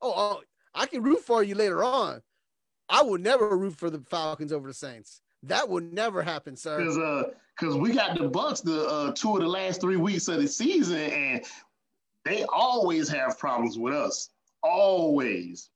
[0.01, 0.41] Oh, oh,
[0.73, 2.21] I can root for you later on.
[2.89, 5.21] I would never root for the Falcons over the Saints.
[5.43, 6.77] That would never happen, sir.
[6.77, 7.23] Because uh,
[7.59, 10.47] because we got the Bucs the uh, two of the last three weeks of the
[10.47, 11.45] season, and
[12.25, 14.29] they always have problems with us.
[14.63, 15.69] Always.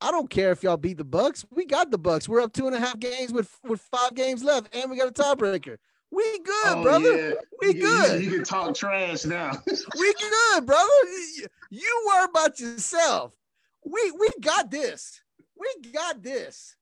[0.00, 1.44] I don't care if y'all beat the Bucs.
[1.50, 2.28] We got the Bucs.
[2.28, 5.08] We're up two and a half games with with five games left, and we got
[5.08, 5.76] a tiebreaker.
[6.10, 7.28] We good, oh, brother.
[7.30, 7.34] Yeah.
[7.60, 8.22] We you, good.
[8.22, 9.52] You, you, can talk trash now.
[9.66, 10.88] we good, brother.
[11.70, 13.32] You worry about yourself.
[13.84, 15.22] We we got this.
[15.56, 16.76] We got this.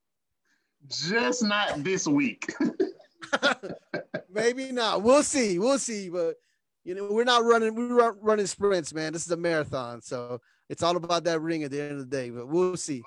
[0.88, 2.52] Just not this week.
[4.30, 5.02] Maybe not.
[5.02, 5.58] We'll see.
[5.58, 6.08] We'll see.
[6.08, 6.36] But
[6.84, 7.74] you know, we're not running.
[7.74, 9.12] We're running sprints, man.
[9.12, 12.04] This is a marathon, so it's all about that ring at the end of the
[12.16, 12.30] day.
[12.30, 13.02] But we'll see.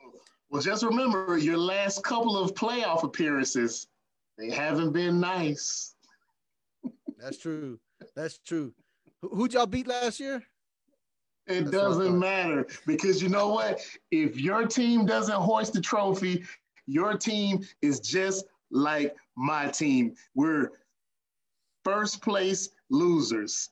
[0.50, 3.88] Well, just remember your last couple of playoff appearances.
[4.38, 5.96] They haven't been nice.
[7.18, 7.80] That's true.
[8.16, 8.74] That's true.
[9.22, 10.44] Who'd y'all beat last year?
[11.48, 13.82] It That's doesn't matter because you know what?
[14.12, 16.44] If your team doesn't hoist the trophy,
[16.86, 20.14] your team is just like my team.
[20.36, 20.72] We're
[21.84, 23.70] first place losers.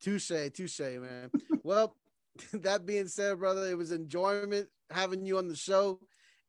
[0.00, 1.30] Touche, touche, man.
[1.62, 1.96] well,
[2.52, 6.00] that being said, brother, it was enjoyment having you on the show.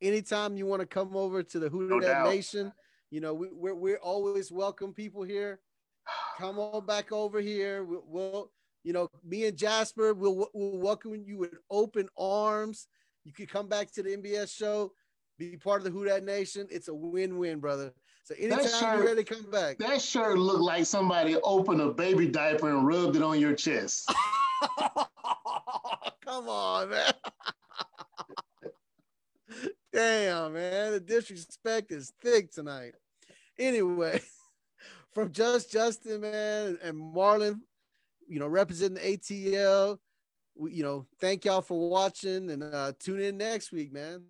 [0.01, 2.73] Anytime you want to come over to the Who no That Nation,
[3.09, 5.59] you know, we, we're, we're always welcome people here.
[6.39, 7.83] Come on back over here.
[7.83, 8.51] We'll, we'll
[8.83, 12.87] you know, me and Jasper we'll we'll welcome you with open arms.
[13.25, 14.91] You could come back to the NBS show,
[15.39, 16.67] be part of the Who That Nation.
[16.69, 17.93] It's a win-win, brother.
[18.25, 19.77] So anytime shirt, you're ready to come back.
[19.79, 24.11] That shirt looked like somebody opened a baby diaper and rubbed it on your chest.
[26.25, 27.13] come on, man.
[29.91, 30.91] Damn, man.
[30.93, 32.93] The disrespect is thick tonight.
[33.59, 34.21] Anyway,
[35.13, 37.59] from Just Justin, man, and Marlinn,
[38.27, 39.97] you know, representing the ATL.
[40.55, 44.23] You know, thank y'all for watching and uh, tune in next week, man.